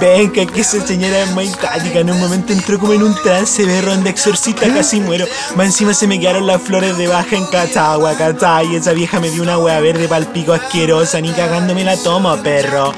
Benja, 0.00 0.52
que 0.52 0.60
esa 0.60 0.86
señora 0.86 1.22
es 1.22 1.30
muy 1.30 1.48
tática. 1.48 2.00
En 2.00 2.10
un 2.10 2.20
momento 2.20 2.52
entró 2.52 2.78
como 2.78 2.92
en 2.92 3.04
un 3.04 3.14
trance 3.22 3.64
de 3.64 3.80
ronda 3.80 4.10
exorcista, 4.10 4.68
casi 4.68 5.00
muero. 5.00 5.26
Más 5.56 5.66
encima 5.66 5.94
se 5.94 6.06
me 6.06 6.20
quedaron 6.20 6.46
las 6.46 6.60
flores 6.60 6.96
de 6.98 7.08
baja 7.08 7.36
en 7.36 7.46
Cachagua, 7.46 8.16
¿cachai? 8.16 8.72
Y 8.72 8.76
esa 8.76 8.92
vieja 8.92 9.18
me 9.18 9.30
dio 9.30 9.42
una 9.42 9.56
hueá 9.58 9.80
verde 9.80 10.08
pa'l 10.08 10.26
pico 10.26 10.52
asquerosa, 10.52 11.22
ni 11.22 11.32
cagándome 11.32 11.84
la 11.84 11.96
tomo, 11.96 12.36
perro. 12.42 12.92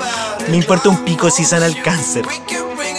Me 0.48 0.56
importa 0.56 0.88
un 0.88 1.04
pico 1.04 1.30
si 1.30 1.44
sana 1.44 1.66
el 1.66 1.82
cáncer. 1.82 2.24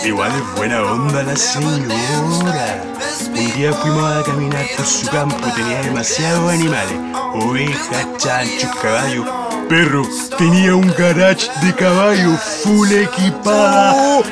Igual 0.04 0.32
es 0.32 0.56
buena 0.58 0.84
onda 0.84 1.24
la 1.24 1.36
señora. 1.36 2.84
Un 3.28 3.54
día 3.54 3.74
fuimos 3.74 4.04
a 4.04 4.24
caminar 4.24 4.66
por 4.76 4.86
su 4.86 5.08
campo, 5.08 5.38
tenía 5.56 5.82
demasiados 5.82 6.52
animales. 6.52 6.98
Ovejas, 7.34 8.08
chanchos, 8.18 8.76
caballos. 8.82 9.26
Perro, 9.70 10.04
tenía 10.38 10.76
un 10.76 10.88
garage 10.98 11.50
de 11.62 11.74
caballo 11.74 12.38
full 12.38 12.92
equipada. 12.92 14.24